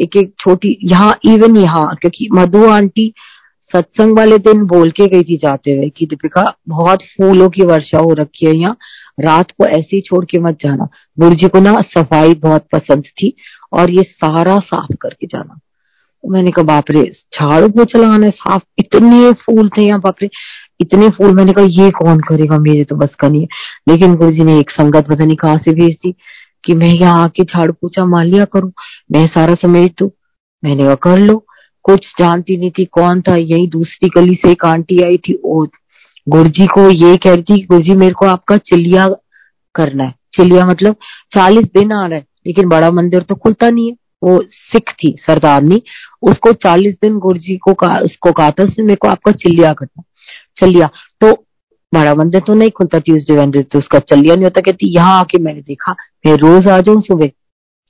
[0.00, 3.12] एक एक छोटी, यहाँ इवन यहाँ, क्योंकि मधु आंटी
[3.72, 7.98] सत्संग वाले दिन बोल के गई थी जाते हुए कि दीपिका, बहुत फूलों की वर्षा
[7.98, 8.76] हो रखी है यहाँ।
[9.20, 10.88] रात को ऐसे ही छोड़ के मत जाना।
[11.20, 13.36] गुरु जी को ना सफ़ाई बहुत पसंद थी
[13.72, 15.58] और ये सारा साफ़ करके जाना।
[16.28, 17.02] मैंने कहा, बापरे,
[17.34, 20.28] झाड़ू पोछा लगाना साफ़। इतने फूल थे यहाँ, बापरे।
[20.80, 22.58] इतने फूल। मैंने कहा, ये कौन करेगा?
[22.58, 23.48] मेरे तो बस का नहीं है।
[23.88, 26.14] लेकिन गुरु जी ने एक संगत पता नहीं कहाँ से भेज दी
[26.64, 28.72] कि मैं यहाँ आके झाड़ू पोछा मार लिया करूँ।
[29.12, 30.12] मैं सारा समेट दू।
[30.64, 31.46] मैंने कहा, कर लो।
[31.84, 35.64] कुछ जानती नहीं थी कौन था, यही दूसरी गली से एक आंटी आई थी वो
[36.26, 39.06] गुरुजी को ये कह रही थी गुरुजी मेरे को आपका चिलिया
[39.74, 40.96] करना है। चिलिया मतलब
[41.34, 45.14] चालीस दिन आ रहा है, लेकिन बड़ा मंदिर तो खुलता नहीं है। वो सिख थी
[45.20, 45.80] सरदारनी
[46.22, 50.02] उसको चालीस दिन गुरुजी को कहा, उसको कहा था, उसने मेरे को आपका चिल्लिया करना
[50.56, 50.88] चलिया
[51.20, 51.32] तो
[51.92, 55.38] बड़ा मंदिर तो नहीं खुलता ट्यूजडे वेंसडे तो उसका चलिया नहीं होता। कहती, यहाँ आके
[55.42, 55.92] मैंने देखा,
[56.26, 57.30] मैं रोज आ जाऊँ सुबह।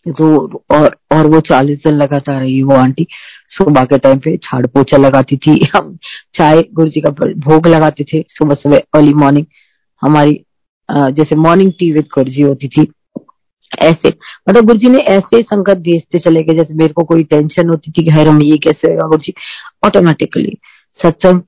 [0.06, 3.06] तो और और वो चालीस दिन लगातार रही वो आंटी।
[3.50, 5.96] सुबह के टाइम पे झाड़ पोछा लगाती थी। हम
[6.34, 9.46] चाय गुरु जी का भोग लगाते थे सुबह सुबह अर्ली मॉर्निंग
[10.02, 10.44] हमारी
[10.88, 12.86] जैसे मॉर्निंग टी विद गुरु जी होती थी।
[13.72, 17.68] ऐसे मतलब गुरु जी ने ऐसे संगत भेजते चले गए, जैसे मेरे को कोई टेंशन
[17.68, 19.34] होती थी कि हर हम ये कैसे होगा गुरु जी
[19.86, 20.56] ऑटोमेटिकली
[20.98, 21.40] सत्संग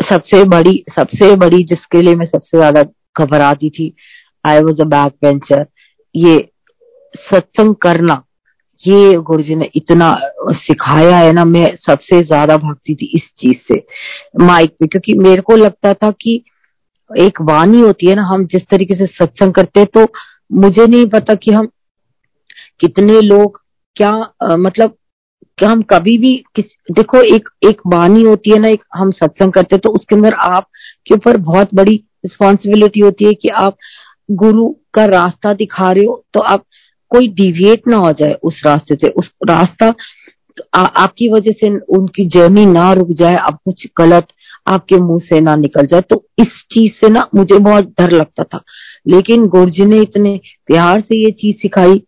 [0.00, 2.82] सबसे बड़ी सबसे बड़ी जिसके लिए मैं सबसे ज़्यादा
[3.18, 3.92] घबराती थी
[4.44, 5.66] I was a backbencher
[6.14, 6.36] ये
[7.14, 8.22] सत्संग करना
[8.80, 10.14] ये गुरु जी ने इतना
[10.56, 13.82] सिखाया है ना मैं सबसे ज़्यादा भक्ति थी इस चीज़ से
[14.40, 16.42] माइक पे क्योंकि मेरे को लगता था कि
[17.10, 20.06] एक वाणी होती है ना हम जिस तरीके से सत्संग करते तो
[20.54, 21.68] मुझे नहीं पता कि हम
[22.80, 23.60] कितने लोग
[23.96, 24.10] क्या
[24.42, 24.96] आ, मतलब
[25.58, 29.52] क्या हम कभी भी किस देखो एक एक वाणी होती है ना एक हम सत्संग
[29.52, 30.66] करते तो उसके अंदर आप
[31.06, 33.76] के ऊपर बहुत बड़ी रिस्पॉन्सिबिलिटी होती है कि आप
[34.38, 36.64] गुरु का रास्ता दिखा रहे हो तो आप
[37.10, 39.92] कोई डिविएट ना हो जाए उस रास्ते से। उस रास्ता
[40.76, 44.26] आ, आपकी वजह से उनकी जर्नी ना रुक जाए अब कुछ गलत
[44.68, 48.42] आपके मुँह से ना निकल जाए तो इस चीज़ से ना मुझे बहुत डर लगता
[48.44, 48.60] था।
[49.06, 52.02] लेकिन गुरुजी ने इतने प्यार से ये चीज़ सिखाई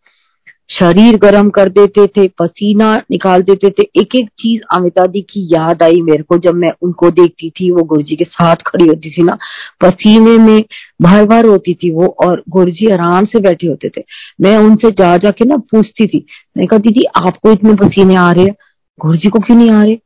[0.71, 5.55] शरीर गर्म कर देते थे, पसीना निकाल देते थे। एक एक चीज़ अमिता जी की
[5.55, 9.11] याद आई मेरे को जब मैं उनको देखती थी, वो गुरुजी के साथ खड़ी होती
[9.11, 9.39] थी ना।
[9.81, 10.65] पसीने में
[11.03, 14.03] भर भर होती थी वो और गुरुजी आराम से बैठे होते थे।
[14.41, 18.45] मैं उनसे जा जाके ना पूछती थी। मैं कहा दीदी आपको इतने पसीने आ रहे
[18.45, 18.55] हैं?
[19.01, 19.99] गुरुजी को क्यों नहीं आ रहे?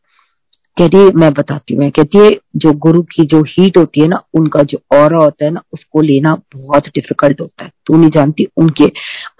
[0.76, 4.20] कहती है, मैं बताती हूँ। कहती है, जो गुरु की जो हीट होती है ना,
[4.34, 8.46] उनका जो और होता है ना, उसको लेना बहुत डिफ़िकल्ट होता है। तू नहीं जानती
[8.56, 8.86] उनके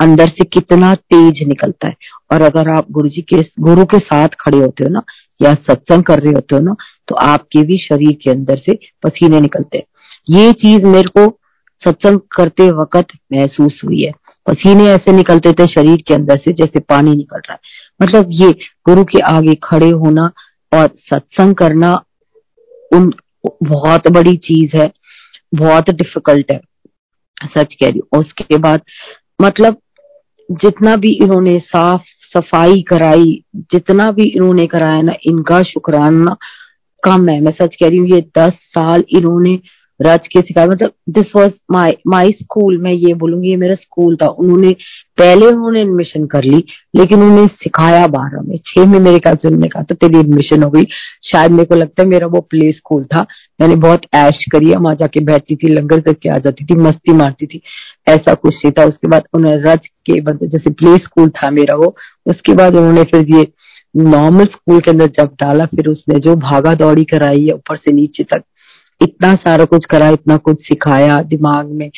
[0.01, 1.95] अंदर से कितना तेज निकलता है।
[2.33, 5.03] और अगर आप गुरु जी के, गुरु के साथ खड़े होते हो ना,
[5.43, 6.75] या सत्संग कर रहे होते हो ना
[7.09, 9.85] तो आपके भी शरीर के अंदर से पसीने निकलते हैं।
[10.31, 11.39] ये चीज़ मेरे को
[11.83, 14.13] सत्संग करते वक्त महसूस हुई है।
[14.47, 17.59] पसीने ऐसे निकलते थे शरीर के अंदर से, जैसे पानी निकल रहा है।
[18.03, 18.51] मतलब ये,
[18.89, 20.31] गुरु के आगे खड़े होना
[20.75, 21.95] और सत्संग करना
[22.93, 23.13] उन
[23.65, 24.91] बहुत बड़ी चीज़ है
[25.55, 26.61] बहुत डिफ़िकल्ट है
[27.49, 28.83] सच कह रही हूँ उसके बाद
[29.43, 29.77] मतलब
[30.49, 32.03] जितना भी इन्होंने साफ़
[32.33, 36.37] सफ़ाई कराई जितना भी इन्होंने कराया ना इनका शुक्राना
[37.03, 39.59] कम है मैं सच कह रही हूँ ये दस साल इन्होंने
[40.03, 44.27] के सिखाया मतलब this was my my school मैं ये बोलूँगी, ये मेरा स्कूल था।
[44.27, 44.73] उन्होंने,
[45.19, 46.65] पहले उन्होंने एडमिशन कर ली,
[46.97, 50.63] लेकिन उन्होंने सिखाया बारह में। छह में मेरे ख्याल से उन्होंने कहा था, तेरी एडमिशन
[50.63, 50.85] हो गई।
[51.25, 53.27] शायद मेरे को लगता है मेरा वो प्ले स्कूल था।
[53.61, 57.13] मैंने बहुत ऐश करी है वहाँ जाके बैठती थी, लंगर करके आ जाती थी, मस्ती
[57.13, 57.63] मारती थी।
[58.09, 61.77] ऐसा कुछ नहीं था। उसके बाद उन्होंने रज के मतलब जैसे प्ले स्कूल था मेरा
[61.77, 63.49] वो, उसके बाद उन्होंने फिर ये
[63.97, 67.93] नॉर्मल स्कूल के अंदर जब डाला, फिर उसने जो भागा दौड़ी कराई है, ऊपर से
[67.93, 68.43] नीचे तक
[69.01, 71.91] इतना सारा कुछ करा, इतना कुछ सिखाया दिमाग में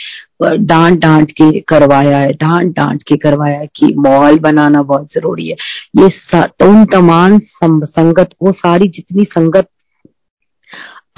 [0.42, 5.48] डांट डांट के करवाया है डांट डांट के करवाया है कि माहौल बनाना बहुत ज़रूरी
[5.48, 5.56] है।
[5.98, 9.68] ये उन तमाम संगत, वो सारी जितनी संगत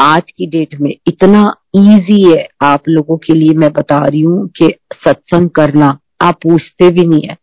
[0.00, 1.42] आज की डेट में इतना
[1.74, 6.90] इजी है, आप लोगों के लिए मैं बता रही हूँ कि सत्संग करना आप पूछते
[6.90, 7.36] भी नहीं है।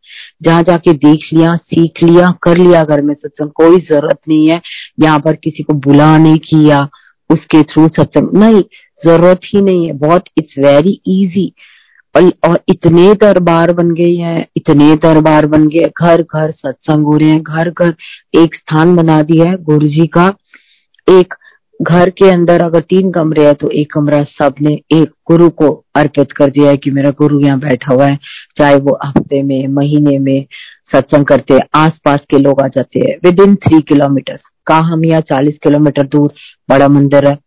[0.43, 4.61] जहाँ जाके देख लिया, सीख लिया, कर लिया घर में सत्संग, कोई ज़रूरत नहीं है।
[4.99, 6.87] यहाँ पर किसी को बुलाने की या
[7.29, 8.61] उसके थ्रू सत्संग नहीं,
[8.99, 11.51] ज़रूरत ही नहीं है। बहुत इट्स वेरी इजी
[12.15, 17.29] और इतने दरबार बन गए हैं, इतने दरबार बन गए घर घर, सत्संग हो रहे
[17.29, 17.93] हैं। घर घर,
[18.35, 20.27] एक स्थान बना दिया है गुरु जी का।
[21.07, 21.33] एक
[21.79, 26.31] घर के अंदर अगर तीन कमरे है तो एक कमरा सबने, एक गुरु को अर्पित
[26.31, 28.19] कर दिया है कि मेरा गुरु यहाँ बैठा हुआ है।
[28.57, 30.45] चाहे वो हफ़्ते में, महीने में
[30.91, 35.03] सत्संग करते हैं आसपास के लोग आ जाते हैं। विद इन थ्री किलोमीटर कहा हम
[35.05, 36.33] यहाँ चालीस किलोमीटर दूर
[36.69, 37.37] बड़ा मंदिर है।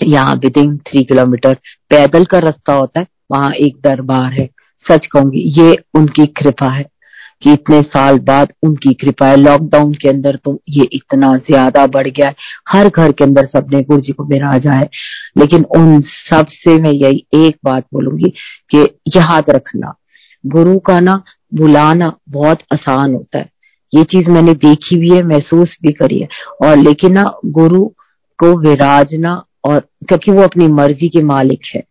[0.00, 1.54] यहाँ विद इन थ्री किलोमीटर
[1.90, 4.48] पैदल का रास्ता होता है, वहाँ एक दरबार है।
[4.84, 6.84] सच कहूँगी, ये उनकी कृपा है।
[7.42, 12.08] कि इतने साल बाद उनकी कृपा है। लॉकडाउन के अंदर तो ये इतना ज़्यादा बढ़
[12.08, 12.34] गया है।
[12.70, 14.88] हर घर के अंदर सबने गुरु जी को बिराजा है।
[15.38, 18.32] लेकिन उन सबसे मैं यही एक बात बोलूँगी
[18.70, 18.82] कि
[19.16, 19.94] याद रखना,
[20.44, 21.22] गुरु का ना
[21.54, 23.50] बुलाना बहुत आसान होता है।
[23.92, 26.28] ये चीज़ मैंने देखी भी है, महसूस भी करी है।
[26.64, 27.84] और लेकिन ना गुरु
[28.38, 29.78] को विराजना और
[30.08, 31.82] क्योंकि वो अपनी मर्ज़ी के मालिक है।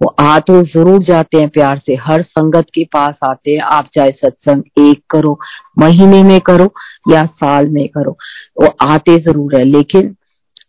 [0.00, 3.88] वो आ तो ज़रूर जाते हैं प्यार से। हर संगत के पास आते हैं। आप
[3.94, 5.38] चाहे सत्संग एक करो,
[5.78, 6.72] महीने में करो
[7.10, 8.16] या साल में करो,
[8.62, 10.14] वो आते ज़रूर है। लेकिन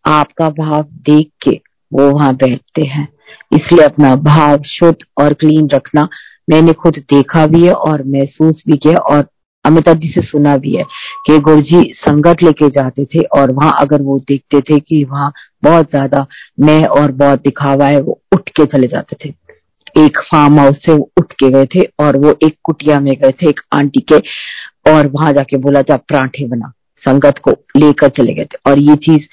[0.07, 1.59] आपका भाव देख के
[1.91, 3.07] वो वहाँ बैठते हैं।
[3.53, 6.07] इसलिए अपना भाव शुद्ध और क्लीन रखना
[6.49, 9.27] मैंने खुद देखा भी है और महसूस भी किया और
[9.65, 10.83] अमिता जी से सुना भी है
[11.25, 15.31] कि गुरु जी संगत लेके जाते थे और वहाँ अगर वो देखते थे कि वहाँ
[15.63, 16.25] बहुत ज़्यादा
[16.59, 19.33] मैं और बहुत दिखावा है, वो उठ के चले जाते थे।
[19.97, 23.31] एक फार्म हाउस से वो उठ के गए थे और वो एक कुटिया में गए
[23.31, 24.17] थे, एक आंटी के,
[24.91, 28.95] और वहाँ जाके बोला, जा पराठे बना। संगत को लेकर चले गए थे। और ये
[28.97, 29.27] चीज़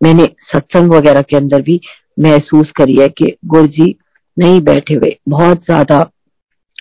[0.00, 1.80] मैंने सत्संग वगैरह के अंदर भी
[2.18, 3.94] महसूस करी है कि गुरु जी
[4.36, 6.00] नहीं बैठे हुए, बहुत ज़्यादा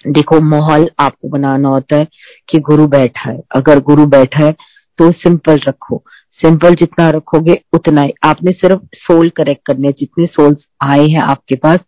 [0.08, 2.08] देखो, माहौल आपको बनाना होता है
[2.50, 4.52] कि गुरु बैठा है। अगर गुरु बैठा है
[5.00, 10.68] तो सिंपल रखो। सिंपल जितना रखोगे, उतना ही। आपने सिर्फ़ सोल करेक्ट करने, जितने सोल्स
[10.84, 11.80] आए हैं आपके पास,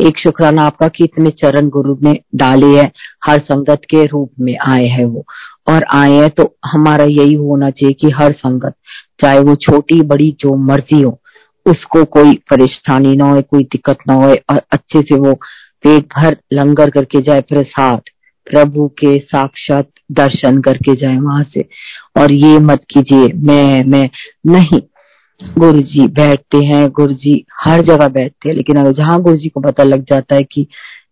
[0.00, 2.92] एक शुक्राना आपका कि इतने चरण गुरु ने डाले हैं,
[3.26, 5.24] हर संगत के रूप में आए हैं वो।
[5.68, 8.74] और आए हैं तो हमारा यही होना चाहिए कि हर संगत,
[9.20, 11.20] चाहे वो छोटी, बड़ी, जो मर्ज़ी हो,
[11.66, 15.40] उसको कोई परेशानी ना हो, कोई दिक्कत ना हो, और अच्छे से वो
[15.86, 18.00] पेट भर लंगर करके जाए प्रसाद,
[18.50, 21.60] प्रभु के साक्षात दर्शन करके जाए वहाँ से।
[22.16, 24.10] और ये मत कीजिए, मैं मैं
[24.46, 24.80] नहीं।
[25.58, 29.48] गुरु जी बैठते हैं गुरु जी हर जगह बैठते हैं, लेकिन अगर जहाँ गुरु जी
[29.48, 30.66] को पता लग जाता है कि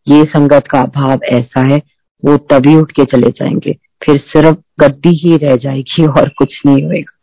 [0.09, 1.83] ये संगत का अभाव ऐसा है,
[2.25, 6.85] वो तभी उठ के चले जाएँगे। फिर सिर्फ़ गद्दी ही रह जाएगी और कुछ नहीं
[6.85, 7.16] होएगा।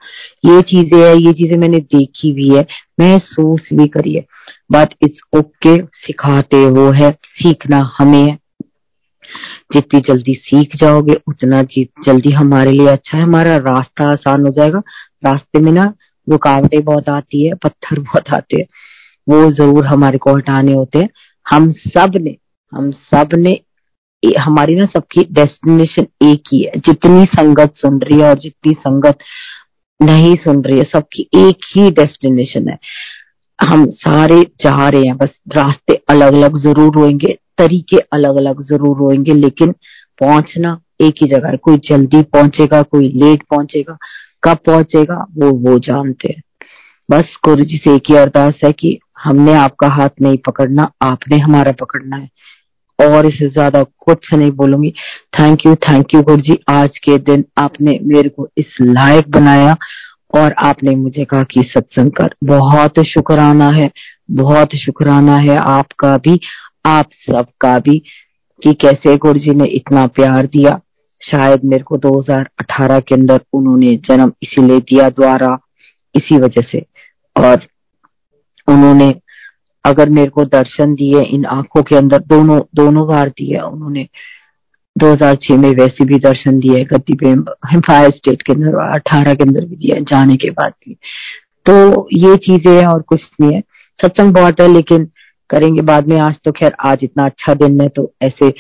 [0.46, 2.66] ये चीज़ें है, ये चीज़ें मैंने देखी भी है
[3.00, 4.26] महसूस भी करी है।
[4.72, 8.38] बट इट्स ओके सिखाते वो है, सीखना हमें है।
[9.74, 11.64] जितनी जल्दी सीख जाओगे, उतना
[12.06, 14.82] जल्दी हमारे लिए अच्छा है, हमारा रास्ता आसान हो जाएगा।
[15.26, 15.94] रास्ते में ना
[16.30, 18.66] रुकावटें बहुत आती है, पत्थर बहुत आते हैं।
[19.30, 21.10] वो ज़रूर हमारे को हटाने होते हैं।
[21.52, 22.38] हम सबने,
[22.74, 23.60] हम सबने
[24.40, 29.18] हमारी ना सबकी डेस्टिनेशन एक ही है। जितनी संगत सुन रही है और जितनी संगत
[30.04, 32.78] नहीं सुन रही है, सबकी एक ही डेस्टिनेशन है।
[33.60, 38.98] हम सारे जा रहे हैं, बस रास्ते अलग अलग ज़रूर होंगे, तरीके अलग अलग ज़रूर
[38.98, 39.72] होंगे, लेकिन
[40.22, 43.98] पहुँचना एक ही जगह है। कोई जल्दी पहुंचेगा, कोई लेट पहुंचेगा,
[44.44, 46.42] कब पहुंचेगा, वो वो जानते हैं।
[47.10, 51.38] बस गुरु जी से एक ही अरदास है कि हमने आपका हाथ नहीं पकड़ना, आपने
[51.38, 52.30] हमारा पकड़ना है।
[53.00, 54.94] और इससे ज़्यादा कुछ नहीं बोलूँगी।
[55.40, 59.76] थैंक यू थैंक यू गुरु जी आज के दिन आपने मेरे को इस लायक बनाया
[60.36, 63.90] और आपने मुझे कहा कि सत्संग कर। बहुत शुक्राना है,
[64.32, 66.40] बहुत शुक्राना है आपका भी,
[66.86, 67.98] आप सबका भी,
[68.62, 70.80] कि कैसे गुरु जी ने इतना प्यार दिया।
[71.22, 75.58] शायद मेरे को 2018 के अंदर उन्होंने जन्म इसीलिए दिया द्वारा,
[76.16, 76.86] इसी वजह से।
[77.36, 77.62] और
[78.68, 79.16] उन्होंने
[79.86, 84.08] अगर मेरे को दर्शन दिए, इन आँखों के अंदर दोनों दोनों बार दिए, उन्होंने
[84.96, 87.30] 2006 में वैसे भी दर्शन दिए गति पे
[87.72, 90.98] हिमालय स्टेट के अंदर, अठारह के अंदर भी दिया जाने के बाद भी।
[91.66, 93.62] तो ये चीज़ें और कुछ नहीं है।
[94.00, 95.08] सत्संग बहुत है, लेकिन
[95.50, 98.54] करेंगे बाद में। आज तो खैर, आज इतना अच्छा दिन है तो ऐसे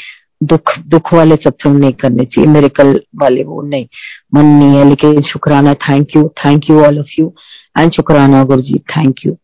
[0.43, 3.87] दुख दुख वाले सत्संग नहीं करने चाहिए। मेरे कल वाले वो नहीं,
[4.33, 7.33] मन नहीं है। लेकिन शुक्राना thank you thank you all of you
[7.79, 9.37] and शुक्राना गुरु जी थैंक यू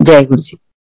[0.00, 0.58] जय गुरु जी